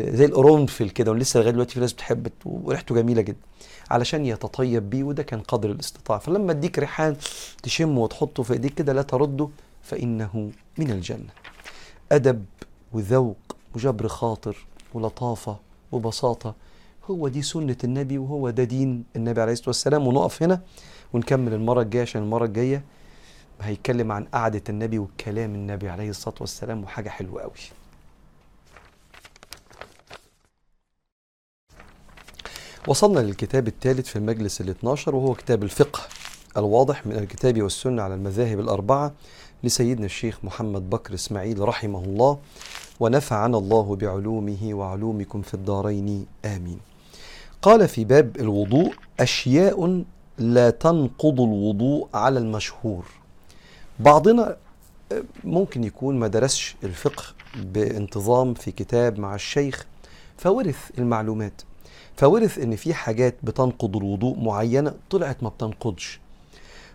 [0.08, 3.38] ال زي القرنفل كده ولسه لغاية دلوقتي في ناس بتحب وريحته جميلة جدا
[3.91, 6.19] علشان يتطيب بيه وده كان قدر الاستطاعة.
[6.19, 7.15] فلما أديك ريحان
[7.63, 9.49] تشمه وتحطه في إيديك كده لا ترده
[9.84, 11.29] فإنه من الجنة.
[12.12, 12.45] أدب
[12.93, 15.57] وذوق وجبر خاطر ولطافة
[15.91, 16.55] وبساطة.
[17.09, 20.07] هو دي سنة النبي وهو ده دين النبي عليه الصلاة والسلام.
[20.07, 20.61] ونقف هنا
[21.13, 22.83] ونكمل المرة الجاية عشان المرة الجاية
[23.61, 27.51] هيتكلم عن قعدة النبي وكلام النبي عليه الصلاة والسلام وحاجة حلوة قوي
[32.88, 35.99] وصلنا للكتاب الثالث في المجلس ال 12 وهو كتاب الفقه
[36.57, 39.13] الواضح من الكتاب والسنة على المذاهب الأربعة
[39.63, 42.39] لسيدنا الشيخ محمد بكر إسماعيل رحمه الله.
[42.99, 46.25] ونفعنا الله بعلومه وعلومكم في الدارين.
[46.45, 46.79] آمين.
[47.62, 50.03] قال في باب الوضوء أشياء
[50.38, 53.05] لا تنقض الوضوء على المشهور.
[53.99, 54.58] بعضنا
[55.43, 57.23] ممكن يكون ما درسش الفقه
[57.55, 59.86] بانتظام في كتاب مع الشيخ
[60.38, 61.62] فورث المعلومات.
[62.15, 66.19] فورث إن في حاجات بتنقض الوضوء معينة طلعت ما بتنقضش.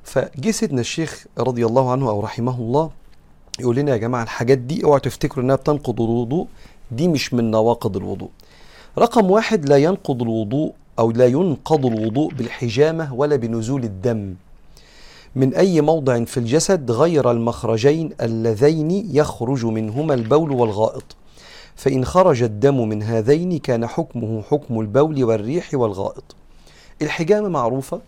[0.02, 2.90] فجه سيدنا الشيخ رضي الله عنه أو رحمه الله
[3.60, 6.46] يقول لنا يا جماعة الحاجات دي اوعوا تفتكروا انها بتنقض الوضوء
[6.90, 8.28] دي مش من نواقض الوضوء.
[8.98, 14.34] رقم واحد لا ينقض الوضوء أو لا ينقض الوضوء بالحجامة ولا بنزول الدم.
[15.36, 21.04] من اي موضع في الجسد غير المخرجين اللذين يخرج منهما البول والغائط.
[21.76, 26.24] فإن خرج الدم من هذين كان حكمه حكم البول والريح والغائط.
[27.02, 28.00] الحجامة معروفة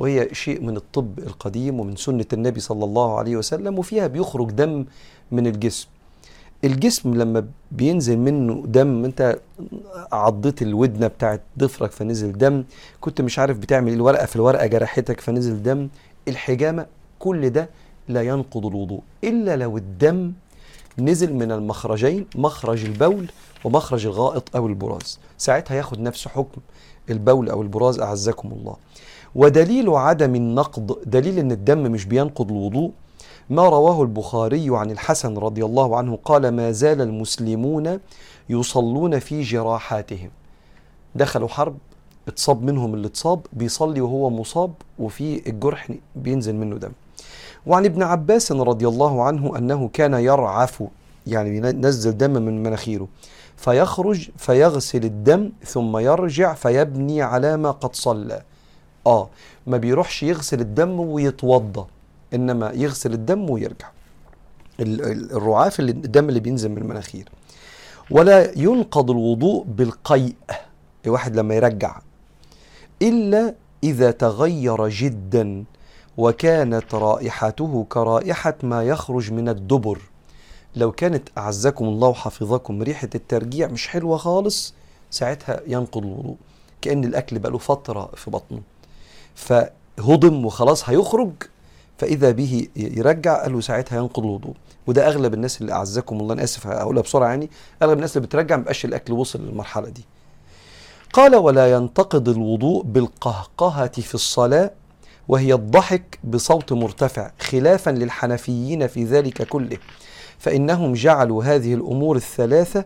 [0.00, 4.84] وهي شيء من الطب القديم ومن سنة النبي صلى الله عليه وسلم وفيها بيخرج دم
[5.32, 5.88] من الجسم.
[6.64, 9.38] الجسم لما بينزل منه دم انت
[10.12, 12.64] عضيت الودنة بتاعت ضفرك فنزل دم
[13.00, 15.88] كنت مش عارف بتعمل الورقة في الورقة جرحتك فنزل دم
[16.28, 16.86] الحجامة
[17.18, 17.68] كل ده
[18.08, 19.00] لا ينقض الوضوء.
[19.24, 20.32] إلا لو الدم
[20.98, 23.26] نزل من المخرجين مخرج البول
[23.64, 25.18] ومخرج الغائط أو البراز.
[25.38, 26.60] ساعتها ياخد نفس حكم
[27.10, 28.76] البول أو البراز أعزكم الله.
[29.34, 32.90] ودليل عدم النقض دليل أن الدم مش بينقض الوضوء.
[33.50, 37.98] ما رواه البخاري عن الحسن رضي الله عنه قال ما زال المسلمون
[38.48, 40.30] يصلون في جراحاتهم.
[41.14, 41.76] دخلوا حرب
[42.28, 46.92] اتصاب منهم اللي اتصاب بيصلي وهو مصاب وفي الجرح بينزل منه دم.
[47.66, 50.84] وعن ابن عباس رضي الله عنه أنه كان يرعف
[51.26, 53.08] يعني ينزل دم من مناخيره
[53.56, 58.42] فيخرج فيغسل الدم ثم يرجع فيبني على ما قد صلى.
[59.06, 59.28] آه
[59.66, 61.86] ما بيروحش يغسل الدم ويتوضا
[62.34, 63.90] إنما يغسل الدم ويرجع.
[64.80, 67.28] الرعاف اللي الدم اللي بينزل من المناخير.
[68.10, 70.34] ولا ينقض الوضوء بالقيء.
[71.06, 71.98] الواحد لما يرجع
[73.02, 75.64] إلا إذا تغير جدا
[76.16, 79.98] وكانت رائحته كرائحة ما يخرج من الدبر.
[80.76, 84.74] لو كانت أعزكم الله وحفظكم ريحة الترجيع مش حلوة خالص
[85.10, 86.36] ساعتها ينقض الوضوء.
[86.82, 88.60] كأن الأكل بقى له فترة في بطنه.
[89.34, 91.32] فهضم وخلاص هيخرج
[91.98, 94.54] فإذا به يرجع قال له ساعتها ينقض الوضوء
[94.86, 97.50] وده أغلب الناس اللي أعزكم الله أنا آسف هقولها بسرعة يعني
[97.82, 100.04] أغلب الناس اللي بترجع ما بقاش الأكل وصل للمرحلة دي.
[101.12, 104.70] قال ولا ينتقض الوضوء بالقهقهة في الصلاة
[105.28, 109.78] وهي الضحك بصوت مرتفع خلافا للحنفيين في ذلك كله.
[110.38, 112.84] فإنهم جعلوا هذه الأمور الثلاثة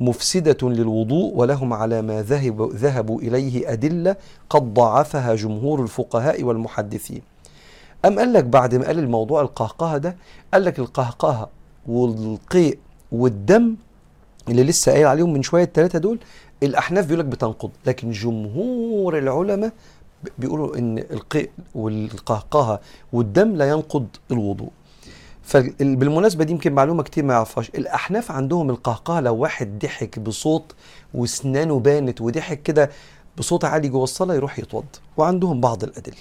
[0.00, 4.16] مفسدة للوضوء ولهم على ما ذهب ذهبوا إليه أدلة
[4.50, 7.22] قد ضعفها جمهور الفقهاء والمحدثين.
[8.04, 10.16] أم قال لك بعد ما قال الموضوع القهقهة ده
[10.54, 11.48] قال لك القهقهة
[11.86, 12.78] والقيء
[13.12, 13.74] والدم
[14.48, 16.18] اللي لسه قايل عليهم من شوية الثلاثة دول
[16.62, 19.72] الأحناف بيقول لك بتنقض لكن جمهور العلماء
[20.38, 22.80] بيقولوا إن القيء والقهقهة
[23.12, 24.70] والدم لا ينقض الوضوء.
[25.42, 27.68] فبالمناسبة دي يمكن معلومة كتير ما يعرفهاش.
[27.68, 30.74] الأحناف عندهم القهقهة لو واحد ضحك بصوت
[31.14, 32.90] واسنانه بانت وضحك كده
[33.38, 34.84] بصوت عالي جوه الصلاة يروح يتوض
[35.16, 36.16] وعندهم بعض الأدلة.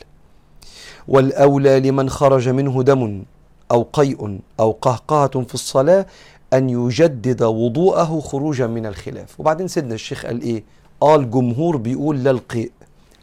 [1.08, 3.24] والأولى لمن خرج منه دم
[3.72, 6.06] أو قيء أو قهقهة في الصلاة
[6.54, 9.40] أن يجدد وضوءه خروجا من الخلاف.
[9.40, 10.64] وبعدين سيدنا الشيخ قال إيه؟
[11.02, 12.72] قال الجمهور بيقول لا القيء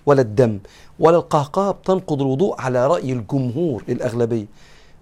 [0.07, 0.59] ولا الدم
[0.99, 4.47] ولا القهقهة بتنقض الوضوء على رأي الجمهور الأغلبية.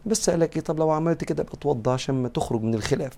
[0.07, 3.13] بس لك طب لو عملت كده بتوضى عشان ما تخرج من الخلاف.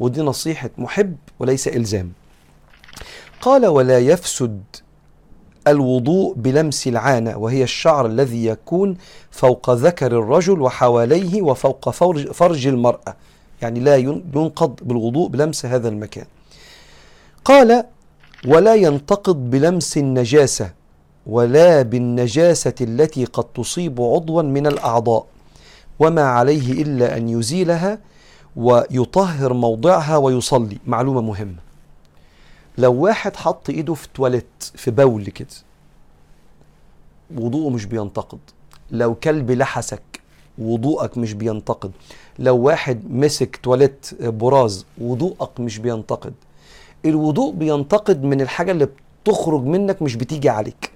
[0.00, 2.12] ودي نصيحة محب وليس إلزام.
[3.40, 4.62] قال ولا يفسد
[5.68, 8.96] الوضوء بلمس العانة وهي الشعر الذي يكون
[9.30, 13.16] فوق ذكر الرجل وحواليه وفوق فرج, فرج المرأة.
[13.62, 16.26] يعني لا ينقض بالوضوء بلمس هذا المكان.
[17.44, 17.84] قال
[18.46, 20.70] ولا ينتقض بلمس النجاسة
[21.26, 25.26] ولا بالنجاسة التي قد تصيب عضوا من الأعضاء.
[26.00, 27.98] وما عليه إلا أن يزيلها
[28.56, 30.78] ويطهر موضعها ويصلي.
[30.86, 31.56] معلومة مهمة.
[32.78, 35.48] لو واحد حط إيده في تواليت في بول كده
[37.36, 38.38] وضوءه مش بينتقد
[38.90, 40.02] لو كلب لحسك
[40.58, 41.90] وضوءك مش بينتقد
[42.38, 46.32] لو واحد مسك تواليت براز وضوءك مش بينتقد
[47.04, 48.88] الوضوء بينتقد من الحاجة اللي
[49.24, 50.90] بتخرج منك مش بتيجي عليك.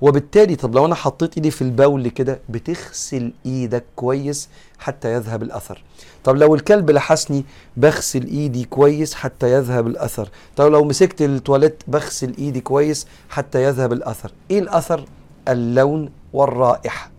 [0.00, 5.82] وبالتالي طب لو أنا حطيت إيدي في البول كده بتغسل إيدك كويس حتى يذهب الأثر.
[6.24, 7.44] طب لو الكلب لحسني
[7.76, 10.28] بغسل إيدي كويس حتى يذهب الأثر.
[10.56, 14.32] طب لو مسكت التواليت بغسل إيدي كويس حتى يذهب الأثر.
[14.50, 15.04] إيه الأثر؟
[15.48, 17.10] اللون والرائحة.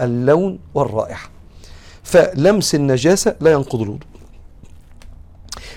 [0.00, 1.30] اللون والرائحة.
[2.02, 4.08] فلمس النجاسة لا ينقض الوضوء.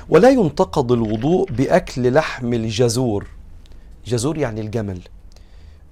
[0.09, 3.27] ولا ينتقض الوضوء بأكل لحم الجزور.
[4.05, 4.99] جزور يعني الجمل.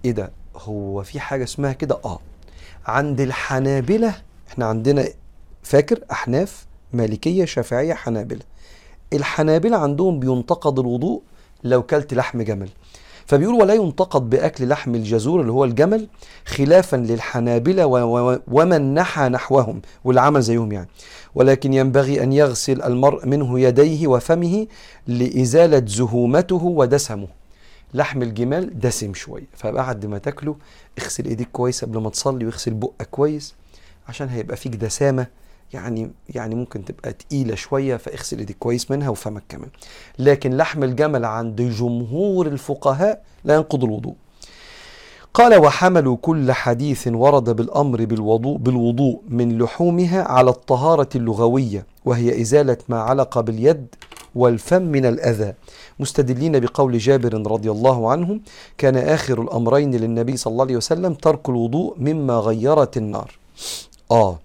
[0.05, 2.19] إيه ده؟ هو في حاجة اسمها كده آه.
[2.85, 4.15] عند الحنابلة
[4.49, 5.05] إحنا عندنا
[5.63, 8.41] فاكر أحناف مالكية شافعية حنابلة.
[9.13, 11.21] الحنابلة عندهم بينتقد الوضوء
[11.63, 12.69] لو كلت لحم جمل.
[13.25, 16.07] فبيقول ولا ينتقد بأكل لحم الجزور اللي هو الجمل
[16.45, 17.85] خلافا للحنابلة
[18.47, 20.87] ومن نحى نحوهم واللي عمل زيهم يعني.
[21.35, 24.67] ولكن ينبغي أن يغسل المرء منه يديه وفمه
[25.07, 27.27] لإزالة زهومته ودسمه.
[27.93, 30.55] لحم الجمال دسم شوية فبعد ما تاكله
[30.99, 33.55] اغسل إيديك كويس قبل ما تصلي واغسل بقك كويس
[34.07, 35.27] عشان هيبقى فيك دسامة
[35.73, 39.69] يعني يعني ممكن تبقى تقيلة شوية فاغسل إيديك كويس منها وفمك كمان.
[40.19, 44.15] لكن لحم الجمل عند جمهور الفقهاء لا ينقض الوضوء.
[45.33, 52.77] قال وحملوا كل حديث ورد بالأمر بالوضوء بالوضوء من لحومها على الطهارة اللغوية وهي إزالة
[52.89, 53.87] ما علق باليد
[54.39, 55.53] والفم من الأذى.
[55.99, 58.39] مستدلين بقول جابر رضي الله عنه
[58.77, 63.29] كان آخر الأمرين للنبي صلى الله عليه وسلم ترك الوضوء مما غيرت النار.
[64.11, 64.39] آه.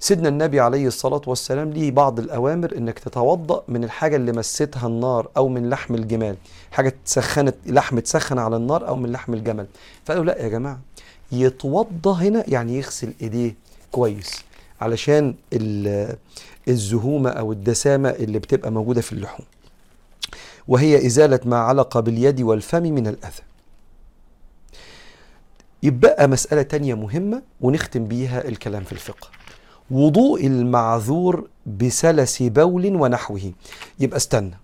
[0.00, 5.28] سيدنا النبي عليه الصلاة والسلام ليه بعض الأوامر إنك تتوضأ من الحاجة اللي مستها النار
[5.36, 6.36] أو من لحم الجمال.
[6.70, 9.66] حاجة تسخنت لحم تسخن على النار أو من لحم الجمل.
[10.04, 10.80] فقالوا لا يا جماعة
[11.32, 13.54] يتوضأ هنا يعني يغسل إيديه
[13.92, 14.44] كويس.
[14.80, 15.34] علشان
[16.68, 19.46] الزهومة أو الدسامة اللي بتبقى موجودة في اللحوم.
[20.68, 23.42] وهي إزالة ما علق باليد والفم من الأذى.
[25.82, 29.28] يبقى مسألة تانية مهمة ونختم بيها الكلام في الفقه.
[29.90, 33.52] وضوء المعذور بسلس بول ونحوه.
[34.00, 34.58] يبقى استنى.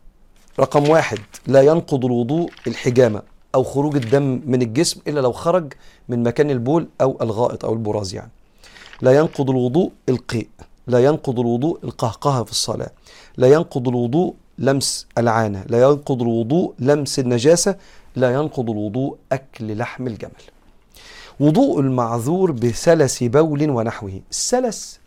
[0.60, 3.22] رقم واحد لا ينقض الوضوء الحجامة
[3.54, 5.72] أو خروج الدم من الجسم إلا لو خرج
[6.08, 8.30] من مكان البول أو الغائط أو البراز يعني.
[9.02, 10.48] لا ينقض الوضوء القيء.
[10.86, 12.90] لا ينقض الوضوء القهقهة في الصلاة.
[13.36, 15.64] لا ينقض الوضوء لمس العانة.
[15.68, 17.76] لا ينقض الوضوء لمس النجاسة.
[18.16, 20.42] لا ينقض الوضوء أكل لحم الجمل.
[21.40, 24.20] وضوء المعذور بسلس بول ونحوه.
[24.30, 25.00] السلس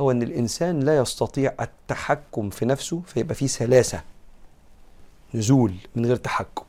[0.00, 4.00] هو أن الإنسان لا يستطيع التحكم في نفسه فيبقى فيه سلاسه
[5.34, 6.64] نزول من غير تحكم.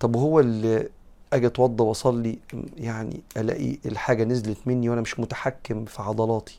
[0.00, 0.88] طب هو اللي
[1.32, 2.38] أجي أتوضى وأصلي
[2.76, 6.58] يعني ألاقي الحاجة نزلت مني وأنا مش متحكم في عضلاتي؟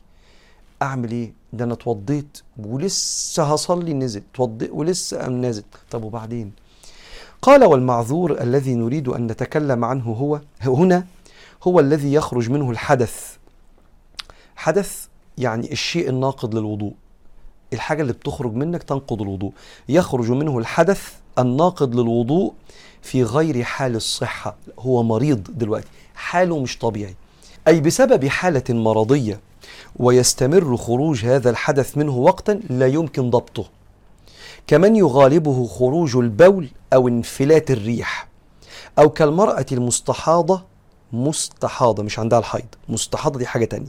[0.82, 5.62] أعمل إيه؟ ده أنا اتوضيت ولسه هصلي نزل اتوضيت ولسه قام نازل.
[5.90, 6.52] طب وبعدين؟
[7.42, 11.06] قال والمعذور الذي نريد أن نتكلم عنه هو هنا
[11.62, 13.36] هو الذي يخرج منه الحدث.
[14.56, 15.06] حدث
[15.38, 16.92] يعني الشيء الناقض للوضوء.
[17.72, 19.52] الحاجة اللي بتخرج منك تنقض الوضوء.
[19.88, 22.52] يخرج منه الحدث الناقض للوضوء
[23.02, 24.56] في غير حال الصحة.
[24.78, 25.88] هو مريض دلوقتي.
[26.14, 27.16] حاله مش طبيعي.
[27.68, 29.40] أي بسبب حالة مرضية
[29.98, 33.64] ويستمر خروج هذا الحدث منه وقتا لا يمكن ضبطه.
[34.66, 38.28] كمن يغالبه خروج البول أو انفلات الريح
[38.98, 40.62] أو كالمرأة المستحاضة
[41.12, 43.88] مستحاضة مش عندها الحيض مستحاضة دي حاجة تانية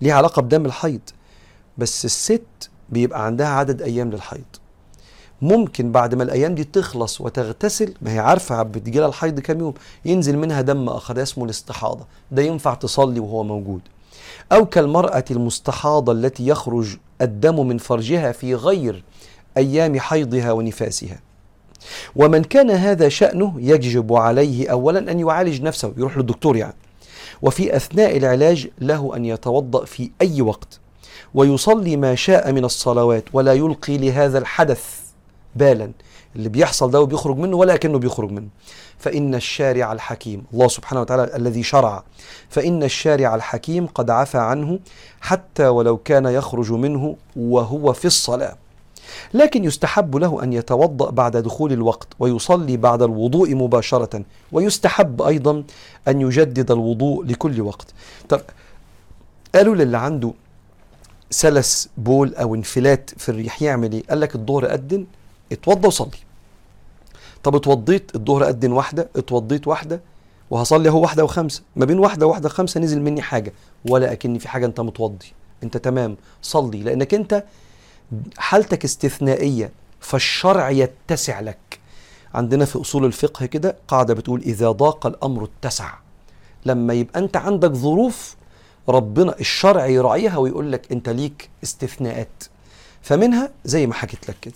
[0.00, 1.00] ليها علاقة بدم الحيض
[1.78, 4.44] بس الست بيبقى عندها عدد أيام للحيض.
[5.42, 9.74] ممكن بعد ما الأيام دي تخلص وتغتسل ما هي عارفة بتجيلها الحيض كام يوم
[10.04, 13.80] ينزل منها دم آخر اسمه الاستحاضة ده ينفع تصلي وهو موجود.
[14.52, 19.04] أو كالمرأة المستحاضة التي يخرج الدم من فرجها في غير
[19.56, 21.20] أيام حيضها ونفاسها.
[22.16, 26.74] ومن كان هذا شأنه يجب عليه أولا أن يعالج نفسه يروح للدكتور يعني.
[27.42, 30.80] وفي أثناء العلاج له أن يتوضأ في أي وقت
[31.34, 35.00] ويصلي ما شاء من الصلوات ولا يلقي لهذا الحدث
[35.56, 35.90] بالا.
[36.36, 38.48] اللي بيحصل ده وبيخرج منه ولا كأنه بيخرج منه.
[38.98, 42.04] فإن الشارع الحكيم الله سبحانه وتعالى الذي شرع
[42.48, 44.78] فإن الشارع الحكيم قد عفى عنه
[45.20, 48.56] حتى ولو كان يخرج منه وهو في الصلاة.
[49.34, 54.22] لكن يستحب له أن يتوضأ بعد دخول الوقت ويصلي بعد الوضوء مباشرة
[54.52, 55.64] ويستحب أيضا
[56.08, 57.86] أن يجدد الوضوء لكل وقت.
[58.28, 58.40] طب
[59.54, 60.32] قالوا للي عنده
[61.30, 65.06] سلس بول أو انفلات في الريح يعمل إيه؟ قال لك الظهر أدن
[65.52, 66.23] اتوضى وصلي.
[67.44, 70.00] طب اتوضيت الظهر أدن واحدة اتوضيت واحدة
[70.50, 71.62] وهصلي أهو واحدة وخمسة.
[71.76, 73.52] ما بين واحدة وواحدة وخمسة نزل مني حاجة
[73.90, 75.32] ولا أكني في حاجة أنت متوضي.
[75.62, 77.44] أنت تمام صلي لأنك أنت
[78.38, 79.70] حالتك استثنائية
[80.00, 81.78] فالشرع يتسع لك.
[82.34, 85.94] عندنا في أصول الفقه كده قاعدة بتقول إذا ضاق الأمر اتسع.
[86.66, 88.36] لما يبقى أنت عندك ظروف
[88.88, 92.44] ربنا الشرع يراعيها ويقول لك أنت ليك استثناءات.
[93.02, 94.54] فمنها زي ما حكيت لك كده.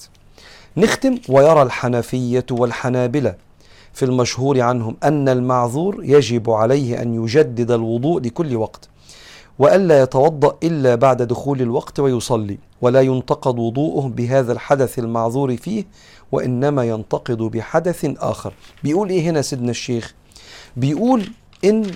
[0.79, 3.35] نختم ويرى الحنفية والحنابلة
[3.93, 8.89] في المشهور عنهم أن المعذور يجب عليه أن يجدد الوضوء لكل وقت
[9.59, 15.85] وألا يتوضأ إلا بعد دخول الوقت ويصلي ولا ينتقد وضوءه بهذا الحدث المعذور فيه
[16.33, 18.53] وإنما ينتقد بحدث آخر.
[18.85, 20.15] بيقول إيه هنا سيدنا الشيخ؟
[20.77, 21.29] بيقول
[21.65, 21.91] إن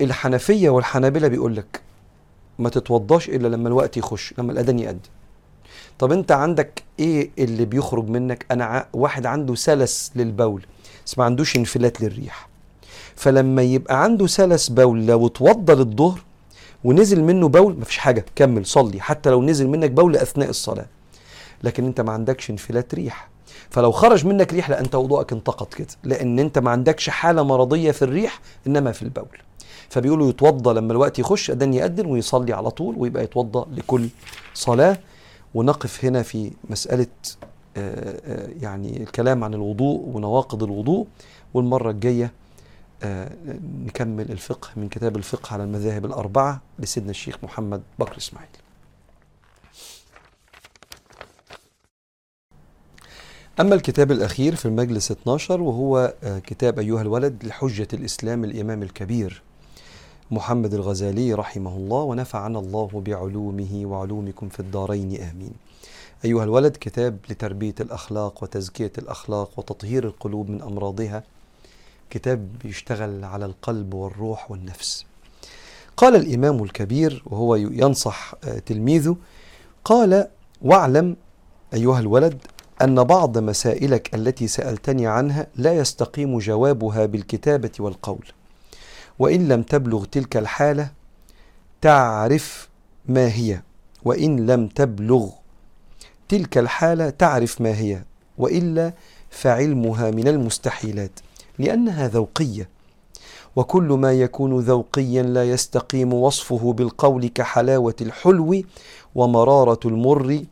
[0.00, 1.80] الحنفية والحنابلة بيقول لك
[2.58, 4.98] ما تتوضاش إلا لما الوقت يخش لما الأذان يأذن
[5.98, 8.86] طب انت عندك إيه اللي بيخرج منك؟ أنا.
[8.92, 10.66] واحد عنده سلس للبول.
[11.06, 12.48] بس ما عندوش انفلات للريح.
[13.16, 16.20] فلما يبقى عنده سلس بول لو اتوضى للظهر
[16.84, 19.00] ونزل منه بول مفيش حاجة كمل صلي.
[19.00, 20.86] حتى لو نزل منك بول أثناء الصلاة.
[21.64, 23.28] لكن انت ما عندكش انفلات ريح.
[23.70, 25.88] فلو خرج منك ريح لا انت وضوءك انتقض كده.
[26.04, 29.38] لأن انت ما عندكش حالة مرضية في الريح إنما في البول.
[29.90, 34.08] فبيقولوا يتوضى لما الوقت يخش اذن يأذن ويصلي على طول ويبقى يتوضى لكل
[34.54, 34.98] صلاة.
[35.54, 37.06] ونقف هنا في مسألة
[37.76, 41.06] آه، آه، يعني الكلام عن الوضوء ونواقض الوضوء
[41.54, 42.32] والمرة الجاية
[43.02, 43.30] آه،
[43.84, 48.48] نكمل الفقه من كتاب الفقه على المذاهب الأربعة لسيدنا الشيخ محمد بكر إسماعيل.
[53.60, 59.42] أما الكتاب الأخير في المجلس 12 وهو كتاب أيها الولد لحجة الإسلام الإمام الكبير
[60.30, 65.52] محمد الغزالي رحمه الله ونفعنا الله بعلومه وعلومكم في الدارين آمين.
[66.24, 71.22] أيها الولد كتاب لتربية الأخلاق وتزكية الأخلاق وتطهير القلوب من أمراضها.
[72.10, 75.06] كتاب بيشتغل على القلب والروح والنفس.
[75.96, 79.16] قال الإمام الكبير وهو ينصح آه، تلميذه
[79.84, 80.28] قال
[80.62, 81.16] واعلم
[81.74, 82.38] أيها الولد
[82.82, 88.26] أن بعض مسائلك التي سألتني عنها لا يستقيم جوابها بالكتابة والقول.
[89.18, 90.90] وإن لم تبلغ تلك الحالة
[91.80, 92.68] تعرف
[93.06, 93.62] ما هي.
[94.04, 95.30] وإن لم تبلغ
[96.28, 98.02] تلك الحالة تعرف ما هي.
[98.38, 98.92] وإلا
[99.30, 101.20] فعلمها من المستحيلات
[101.58, 102.68] لأنها ذوقية.
[103.56, 108.62] وكل ما يكون ذوقيا لا يستقيم وصفه بالقول كحلاوة الحلو
[109.14, 110.44] ومرارة المر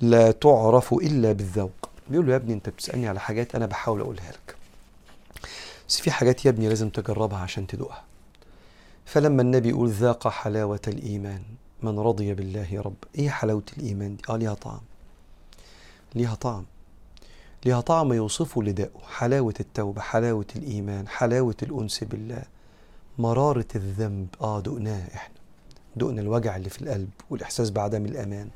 [0.00, 1.90] لا تعرف إلا بالذوق.
[2.10, 4.56] بيقول له يا ابني أنت بتسألني على حاجات أنا بحاول أقولها لك.
[5.88, 8.07] بس في حاجات يا ابني لازم تجربها عشان تدوقها.
[9.08, 11.42] فلما النبي يقول ذاق حلاوة الإيمان
[11.82, 14.80] من رضي بالله رب إيه حلاوة الإيمان دي؟ آه ليها طعم.
[16.14, 16.64] ليها طعم.
[17.66, 19.00] ليها طعم يوصفه لداءه.
[19.08, 22.42] حلاوة التوبة حلاوة الإيمان حلاوة الأنس بالله.
[23.18, 25.34] مرارة الذنب آه دقناه إحنا.
[25.96, 28.48] دقنا الوجع اللي في القلب والإحساس بعدم الأمان.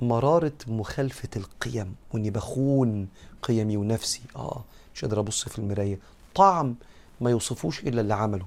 [0.00, 3.08] مرارة مخالفة القيم وإني بخون
[3.42, 4.22] قيمي ونفسي.
[4.36, 5.98] آه مش قادر أبص في المراية.
[6.34, 6.74] طعم
[7.20, 8.46] ما يوصفوش إلا اللي عمله.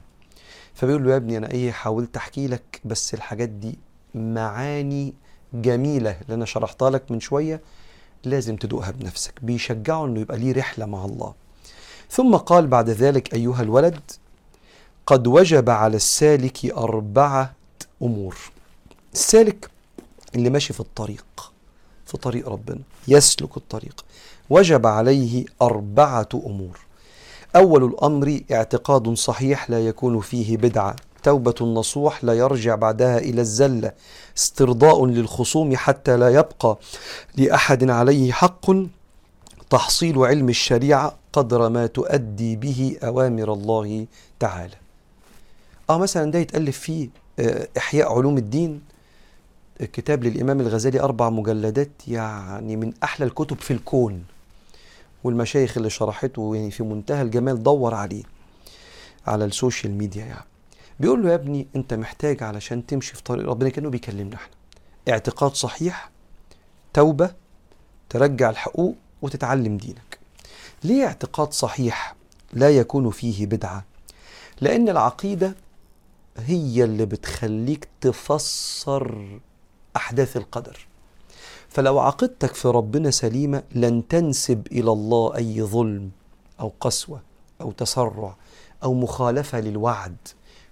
[0.78, 3.80] فبيقول له يا ابني أنا إيه حاولت أحكي لك بس الحاجات دي
[4.16, 5.14] معاني
[5.54, 7.62] جميلة اللي أنا شرحتها لك من شوية
[8.24, 9.34] لازم تدوقها بنفسك.
[9.42, 11.34] بيشجعه إنه يبقى ليه رحلة مع الله.
[12.10, 14.00] ثم قال بعد ذلك أيها الولد
[15.06, 17.54] قد وجب على السالك أربعة
[18.02, 18.38] أمور.
[19.14, 19.70] السالك
[20.36, 21.54] اللي ماشي في الطريق
[22.06, 24.06] في طريق ربنا يسلك الطريق.
[24.50, 26.80] وجب عليه أربعة أمور.
[27.56, 30.96] أول الأمر اعتقاد صحيح لا يكون فيه بدعة.
[31.24, 33.92] توبة النصوح لا يرجع بعدها إلى الزلة
[34.38, 36.78] استرضاء للخصوم حتى لا يبقى
[37.36, 38.72] لأحد عليه حق.
[39.70, 44.06] تحصيل علم الشريعة قدر ما تؤدي به أوامر الله
[44.40, 44.76] تعالى.
[45.90, 48.82] آه مثلا ده يتألف فيه آه، إحياء علوم الدين.
[49.80, 54.24] كتاب للإمام الغزالي أربع مجلدات يعني من أحلى الكتب في الكون.
[55.24, 58.24] والمشايخ اللي شرحته يعني في منتهى الجمال دور عليه
[59.28, 60.46] على ال social media يعني.
[61.00, 64.54] بيقول له يا ابني انت محتاج علشان تمشي في طريق ربنا كأنه بيكلمنا إحنا.
[65.10, 66.10] اعتقاد صحيح
[66.94, 67.32] توبة
[68.10, 70.20] ترجع الحقوق وتتعلم دينك.
[70.84, 72.16] ليه اعتقاد صحيح
[72.54, 73.86] لا يكون فيه بدعة؟
[74.62, 75.56] لأن العقيدة
[76.38, 79.40] هي اللي بتخليك تفسر
[79.96, 80.88] أحداث القدر.
[81.70, 86.10] فلو عقيدتك في ربنا سليمة لن تنسب إلى الله أي ظلم
[86.60, 87.22] أو قسوة
[87.62, 88.36] أو تسرع
[88.84, 90.16] أو مخالفة للوعد.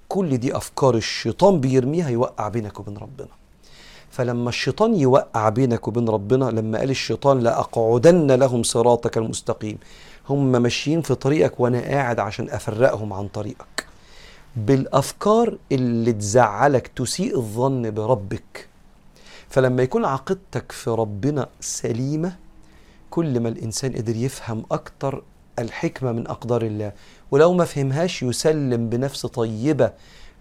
[0.10, 3.28] كل دي أفكار الشيطان بيرميها يوقع بينك وبين ربنا.
[4.12, 9.78] فلما الشيطان يوقع بينك وبين ربنا لما قال الشيطان لأقعدن لهم صراطك المستقيم
[10.30, 13.86] هم ماشيين في طريقك وأنا قاعد عشان أفرقهم عن طريقك.
[14.56, 18.68] بالأفكار اللي تزعلك تسيء الظن بربك.
[19.56, 22.36] فلما يكون عقيدتك في ربنا سليمة
[23.10, 25.24] كل ما الإنسان قدر يفهم أكتر
[25.60, 26.92] الحكمة من أقدار الله.
[27.32, 29.92] ولو ما فهمهاش يسلم بنفس طيبة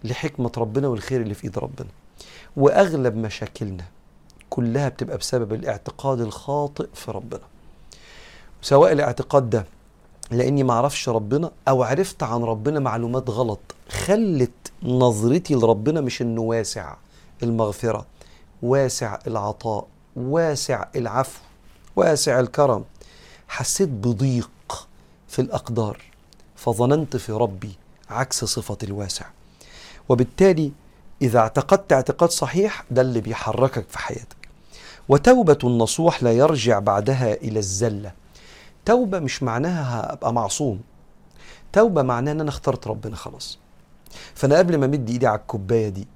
[0.03, 1.87] لحكمة ربنا والخير اللي في إيد ربنا.
[2.57, 3.83] وأغلب مشاكلنا
[4.49, 7.43] كلها بتبقى بسبب الاعتقاد الخاطئ في ربنا.
[8.61, 9.65] سواء الاعتقاد ده
[10.31, 13.59] لأني ما أعرفش ربنا أو عرفت عن ربنا معلومات غلط
[13.89, 16.95] خلت نظرتي لربنا مش انه واسع
[17.43, 18.05] المغفرة.
[18.65, 21.39] واسع العطاء واسع العفو
[21.95, 22.83] واسع الكرم.
[23.47, 24.87] حسيت بضيق
[25.27, 26.01] في الأقدار
[26.55, 27.71] فظننت في ربي
[28.09, 29.25] عكس صفة الواسع.
[30.09, 30.71] وبالتالي
[31.21, 34.49] إذا اعتقدت اعتقاد صحيح ده اللي بيحركك في حياتك.
[35.09, 38.11] وتوبة النصوح لا يرجع بعدها إلى الزلة.
[38.85, 40.81] توبة مش معناها هبقى معصوم.
[41.73, 43.59] توبة معناها إن أنا اخترت ربنا خلاص.
[44.35, 46.07] فأنا قبل ما أمد إيدي على الكوباية دي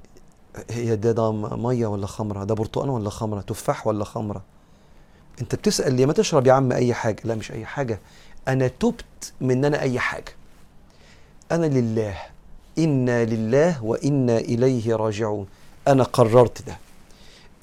[0.69, 4.41] هي ده ده مية ولا خمرة؟ ده برتقان ولا خمرة؟ تفاح ولا خمرة؟
[5.41, 7.21] انت بتسأل ليه؟ ما تشرب يا عم أي حاجة.
[7.23, 7.99] لا مش أي حاجة.
[8.47, 10.31] أنا تبت من ان أنا أي حاجة.
[11.51, 12.17] أنا لله.
[12.77, 15.47] إنا لله وإنا إليه راجعون.
[15.87, 16.77] أنا قررت ده.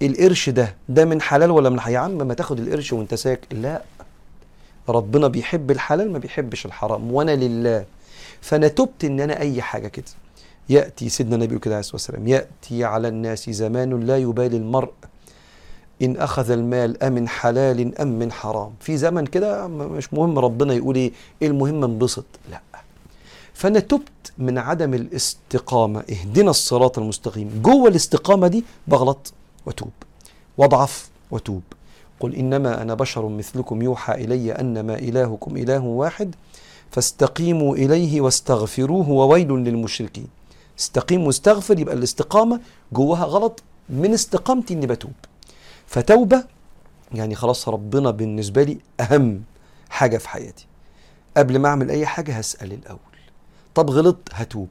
[0.02, 3.82] القرش ده ده من حلال ولا من يا عم ما تاخد القرش وانت ساكت لا.
[4.88, 7.12] ربنا بيحب الحلال ما بيحبش الحرام.
[7.12, 7.84] وأنا لله.
[8.40, 10.04] فأنا تبت إن أنا أي حاجة كده.
[10.68, 14.92] يأتي سيدنا النبي كده عليه الصلاه والسلام يأتي على الناس زمان لا يبالي المرء
[16.02, 18.70] إن أخذ المال أمن حلال أم من حرام.
[18.80, 21.12] في زمن كده مش مهم ربنا يقول إيه
[21.42, 22.24] المهم انبسط.
[22.50, 22.60] لا.
[23.54, 27.60] فأنا تبت من عدم الاستقامة اهدنا الصراط المستقيم.
[27.62, 29.32] جوه الاستقامة دي بغلط
[29.66, 29.90] وتوب.
[30.58, 31.62] واضعف وتوب.
[32.20, 36.34] قل إنما أنا بشر مثلكم يوحى إلي أنما إلهكم إله واحد
[36.90, 40.26] فاستقيموا إليه واستغفروه وويل للمشركين.
[40.78, 42.60] استقيم واستغفر يبقى الاستقامة
[42.92, 45.12] جواها غلط من استقامتي إني بتوب.
[45.86, 46.44] فتوبة
[47.12, 49.42] يعني خلاص ربنا بالنسبة لي أهم
[49.90, 50.66] حاجة في حياتي.
[51.36, 52.98] قبل ما أعمل أي حاجة هسأل الأول.
[53.74, 54.68] طب غلطت هتوب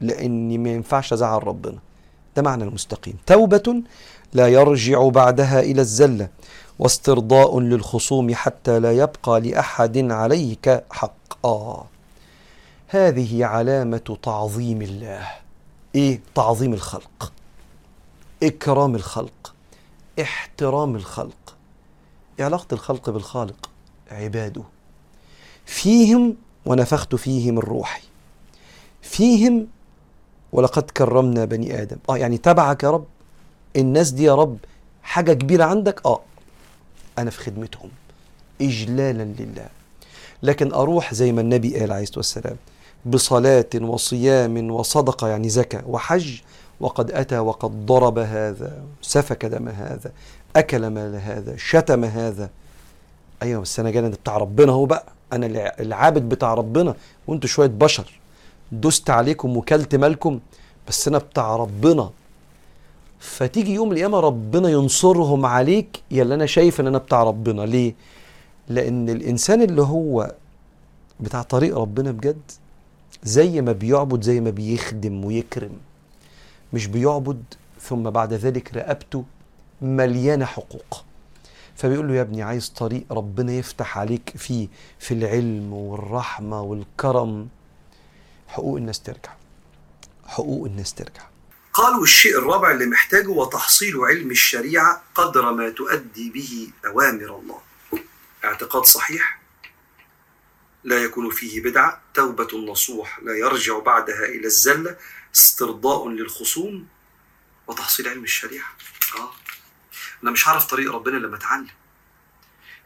[0.00, 1.78] لأني ما ينفعش أزعل ربنا.
[2.36, 3.14] ده معنى المستقيم.
[3.26, 3.82] توبة
[4.32, 6.28] لا يرجع بعدها إلى الزلة
[6.78, 11.86] واسترضاء للخصوم حتى لا يبقى لأحد عليك حق آه
[12.88, 15.28] هذه علامة تعظيم الله.
[15.94, 17.32] إيه تعظيم الخلق
[18.42, 19.54] إكرام الخلق
[20.20, 21.56] احترام الخلق.
[22.40, 23.70] علاقة الخلق بالخالق؟
[24.10, 24.62] عباده.
[25.66, 26.36] فيهم
[26.66, 28.02] ونفخت فيهم الروح
[29.02, 29.66] فيهم
[30.52, 31.96] ولقد كرمنا بني آدم.
[32.10, 33.04] آه يعني تبعك يا رب؟
[33.76, 34.58] الناس دي يا رب
[35.02, 36.20] حاجة كبيرة عندك؟ آه
[37.18, 37.90] أنا في خدمتهم.
[38.60, 39.68] إجلالا لله.
[40.42, 42.56] لكن أروح زي ما النبي قال عليه الصلاة والسلام
[43.06, 46.40] بصلاة وصيام وصدقة يعني زكاة وحج
[46.80, 50.12] وقد أتى وقد ضرب هذا سفك دم هذا
[50.56, 52.50] أكل مال هذا شتم هذا.
[53.42, 55.04] أيوة بس أنا جاي بتاع ربنا هو بقى.
[55.32, 56.94] أنا العابد بتاع ربنا.
[57.26, 58.20] وأنتوا شوية بشر.
[58.72, 60.40] دست عليكم وكلت مالكم
[60.88, 62.10] بس أنا بتاع ربنا.
[63.18, 66.02] فتيجي يوم القيامة ربنا ينصرهم عليك.
[66.12, 67.62] اللي أنا شايف إن أنا بتاع ربنا.
[67.62, 67.94] ليه؟
[68.68, 70.34] لأن الإنسان اللي هو
[71.20, 72.40] بتاع طريق ربنا بجد
[73.22, 75.78] زي ما بيعبد زي ما بيخدم ويكرم.
[76.72, 77.44] مش بيعبد
[77.80, 79.24] ثم بعد ذلك رقبته
[79.82, 81.04] مليانة حقوق.
[81.76, 87.48] فبيقول له يا ابني عايز طريق ربنا يفتح عليك فيه في العلم والرحمة والكرم.
[88.48, 89.32] حقوق الناس ترجع.
[90.26, 91.22] حقوق الناس ترجع.
[91.72, 97.58] قالوا الشيء الرابع اللي محتاجه وتحصيل علم الشريعة قدر ما تؤدي به أوامر الله.
[98.44, 99.40] اعتقاد صحيح؟
[100.84, 104.96] لا يكون فيه بدعة توبة نصوح لا يرجع بعدها إلى الزله
[105.34, 106.88] استرضاء للخصوم
[107.66, 108.76] وتحصيل علم الشريعة.
[109.18, 109.32] آه.
[110.22, 111.68] أنا مش هعرف طريق ربنا لما أتعلم.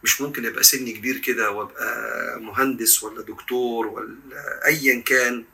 [0.05, 4.17] مش ممكن يبقى سني كبير كده وأبقى مهندس ولا دكتور ولا
[4.67, 5.45] ايا كان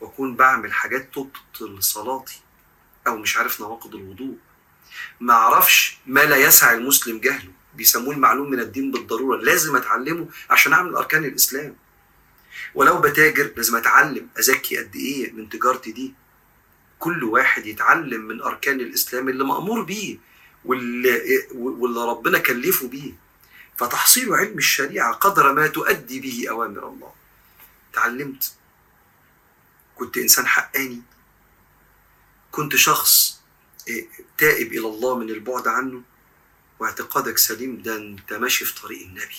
[0.00, 2.40] وأكون بعمل حاجات تبطل صلاتي
[3.06, 4.36] أو مش عارف نواقض الوضوء.
[5.20, 7.52] ما أعرفش ما لا يسع المسلم جهله.
[7.78, 9.36] بيسموه المعلوم من الدين بالضرورة.
[9.38, 11.76] لازم أتعلمه عشان أعمل أركان الإسلام.
[12.74, 16.14] ولو بتاجر لازم أتعلم أزكي قد إيه من تجارتي دي.
[16.98, 20.18] كل واحد يتعلم من أركان الإسلام اللي مأمور بيه
[20.64, 23.12] واللي, واللي ربنا كلفه بيه.
[23.76, 27.12] فتحصيل علم الشريعة قدر ما تؤدي به أوامر الله.
[27.92, 28.52] تعلمت.
[29.96, 31.02] كنت إنسان حقاني.
[32.50, 33.40] كنت شخص
[34.38, 36.02] تائب إلى الله من البعد عنه.
[36.80, 39.36] واعتقادك سليم ده انت ماشي في طريق النبي.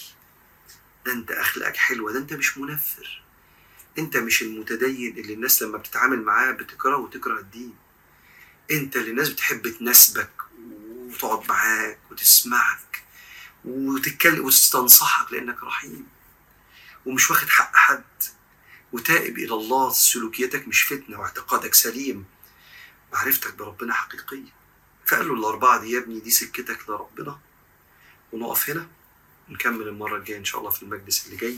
[1.05, 3.23] ده انت أخلاقك حلوة ده انت مش منفر.
[3.97, 7.75] انت مش المتدين اللي الناس لما بتتعامل معاه بتكره وتكره الدين.
[8.71, 13.03] انت اللي الناس بتحب تناسبك وتقعد معاك وتسمعك
[13.65, 16.07] وتتكلم وتستنصحك لأنك رحيم.
[17.05, 18.03] ومش واخد حق حد.
[18.91, 22.25] وتائب إلى الله سلوكيتك مش فتنة واعتقادك سليم.
[23.13, 24.58] معرفتك بربنا حقيقيه
[25.09, 27.39] فقال له الأربعة دي يا ابني دي سكتك لربنا.
[28.31, 28.87] ونقف هنا
[29.49, 31.57] ونكمل المرة الجاية إن شاء الله في المجلس اللي جاي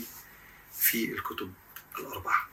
[0.78, 1.52] في الكتب
[1.98, 2.48] الأربعة.